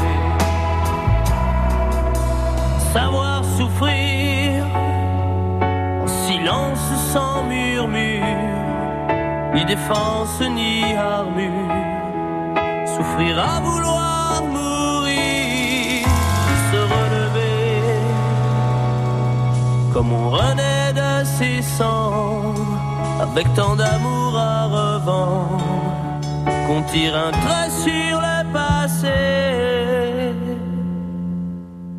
Savoir 2.92 3.38
souffrir 3.56 4.64
en 6.04 6.08
silence 6.26 6.88
sans 7.12 7.42
murmure, 7.54 8.52
ni 9.54 9.62
défense 9.64 10.40
ni 10.58 10.72
armure. 11.16 11.82
Souffrir 12.94 13.34
à 13.52 13.56
vouloir 13.68 14.42
mourir, 14.56 16.06
se 16.70 16.80
relever 16.96 17.80
comme 19.92 20.10
on 20.12 20.26
renaît 20.40 20.92
de 21.02 21.12
ses 21.36 21.60
cendres, 21.78 22.78
avec 23.26 23.46
tant 23.54 23.74
d'amour 23.80 24.32
à 24.52 24.60
revendre, 24.78 25.64
qu'on 26.66 26.82
tire 26.92 27.16
un 27.28 27.32
trait 27.44 27.70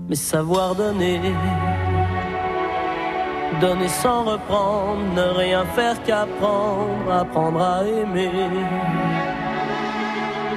mais 0.07 0.15
savoir 0.15 0.75
donner 0.75 1.19
donner 3.61 3.87
sans 3.87 4.23
reprendre, 4.23 5.01
ne 5.15 5.37
rien 5.37 5.65
faire 5.75 6.01
qu'apprendre, 6.03 7.11
apprendre 7.11 7.61
à 7.61 7.83
aimer. 7.83 8.31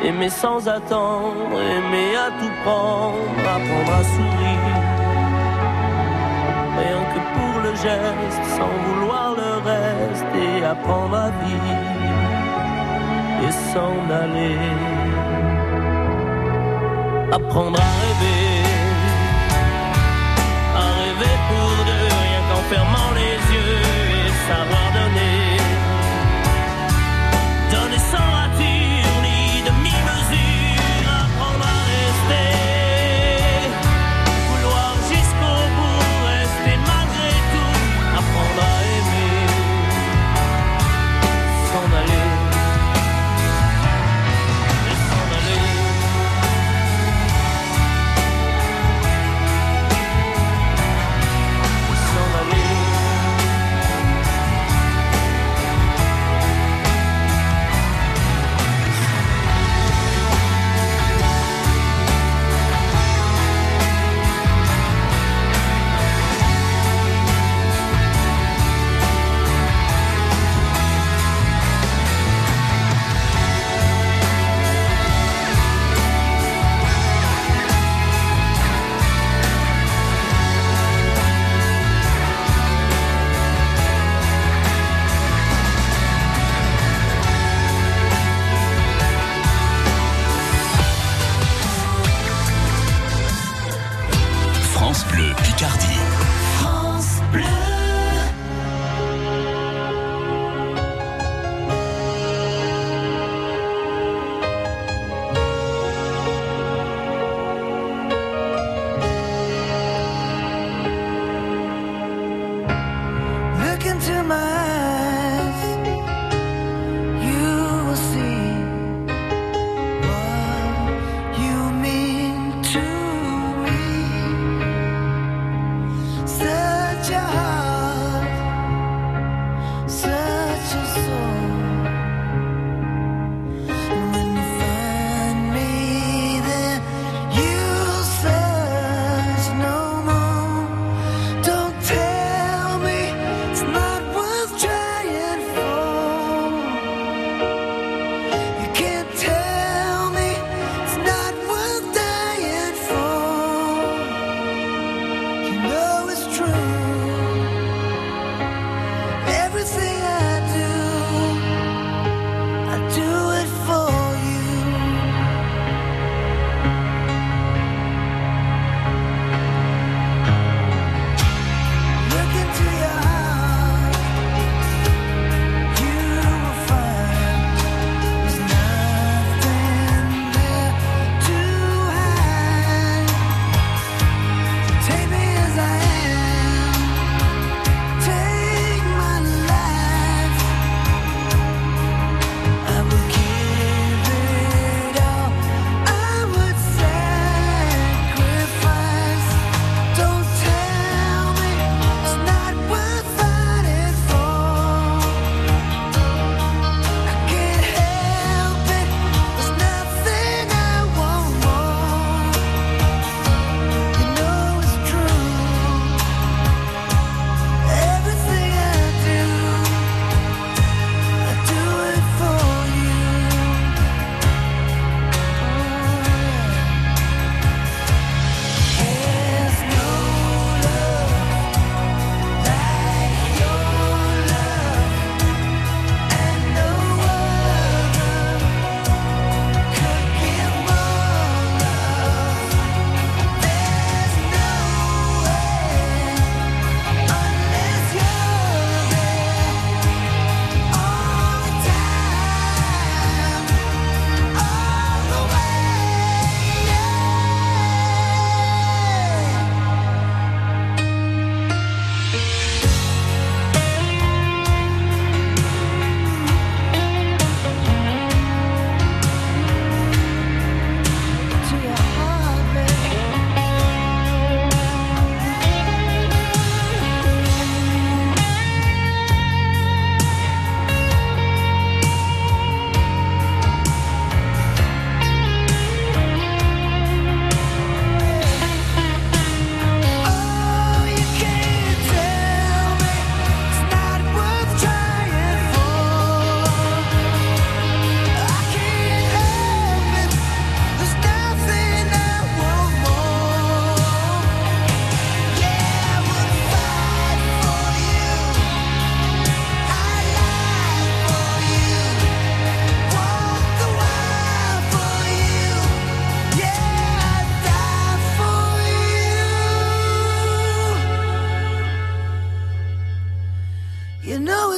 Aimer 0.04 0.28
sans 0.28 0.68
attendre, 0.68 1.54
aimer 1.76 2.16
à 2.16 2.28
tout 2.38 2.54
prendre, 2.64 3.40
apprendre 3.56 3.92
à 4.00 4.04
sourire. 4.14 4.76
Rien 6.78 7.00
que 7.12 7.20
pour 7.36 7.60
le 7.62 7.70
geste, 7.70 8.44
sans 8.56 8.74
vouloir 8.86 9.34
le 9.34 9.52
reste, 9.70 10.26
et 10.34 10.64
apprendre 10.64 11.16
à 11.16 11.30
vivre 11.42 11.98
et 13.46 13.52
s'en 13.72 14.14
aller. 14.14 14.97
Apprendre 17.38 17.78
à 17.80 17.90
rêver, 18.02 18.62
à 20.74 20.86
rêver 21.00 21.36
pour 21.48 21.70
deux, 21.86 22.08
rien 22.24 22.40
qu'en 22.48 22.62
fermant 22.68 23.10
les 23.14 23.36
yeux 23.54 23.67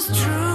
was 0.08 0.18
true. 0.18 0.49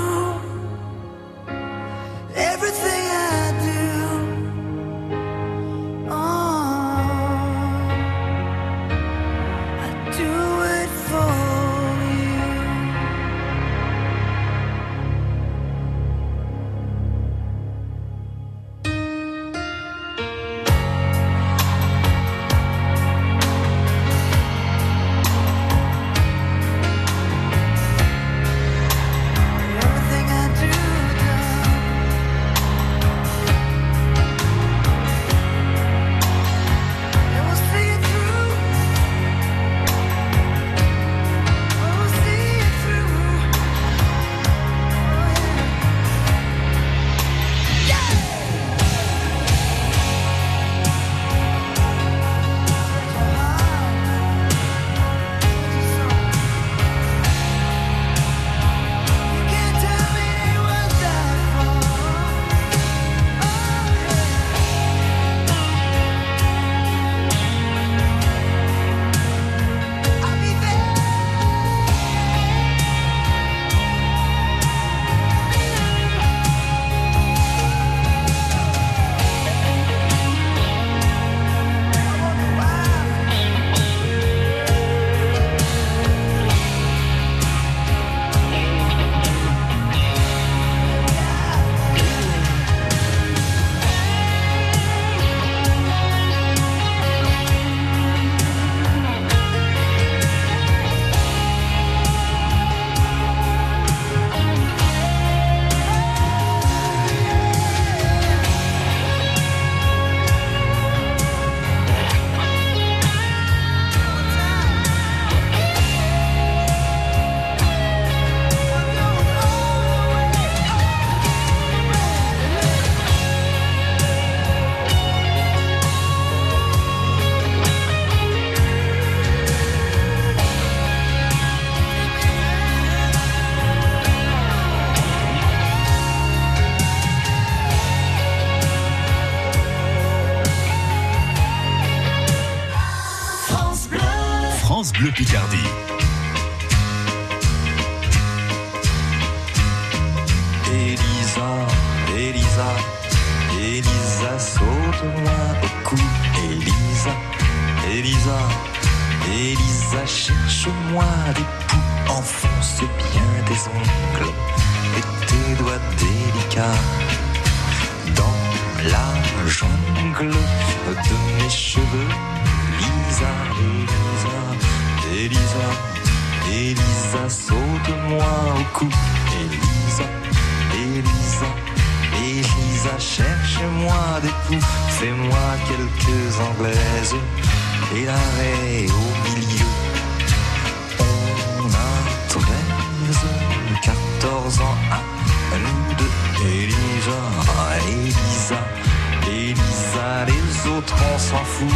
On 200.84 201.20
s'en 201.20 201.44
fout. 201.46 201.70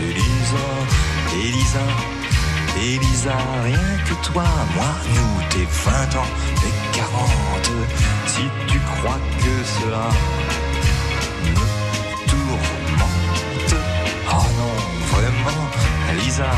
Elisa, 0.00 0.66
Elisa, 1.34 1.86
Elisa, 2.76 3.36
rien 3.64 3.98
que 4.06 4.14
toi, 4.26 4.44
moi, 4.74 4.94
nous, 5.14 5.42
tes 5.50 5.66
20 5.66 6.16
ans 6.18 6.32
et 6.66 6.96
40. 6.96 7.70
Si 8.26 8.42
tu 8.68 8.78
crois 8.78 9.18
que 9.38 9.54
cela 9.76 10.08
me 11.42 11.66
tourmente, 12.30 13.76
oh 14.30 14.46
non, 14.58 15.16
vraiment. 15.16 15.66
Elisa, 16.12 16.50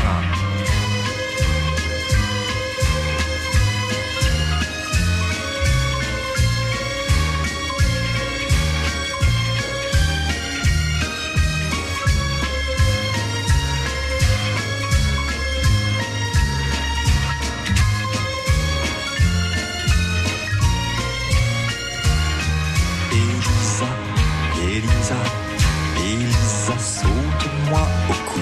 saute-moi 27.67 27.87
au 28.09 28.13
cou. 28.29 28.39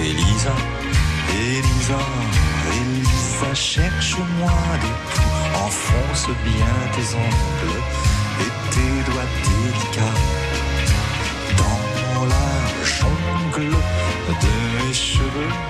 Elisa, 0.00 0.54
Elisa, 1.34 1.98
Elisa, 2.72 3.54
cherche-moi 3.54 4.52
des 4.80 4.88
poux. 5.14 5.64
Enfonce 5.64 6.28
bien 6.44 6.74
tes 6.94 7.14
ongles 7.14 7.80
et 8.40 8.70
tes 8.70 9.10
doigts 9.10 9.30
délicats 9.44 10.18
dans 11.56 12.26
la 12.26 12.84
jungle 12.84 13.76
de 14.40 14.86
mes 14.86 14.94
cheveux. 14.94 15.69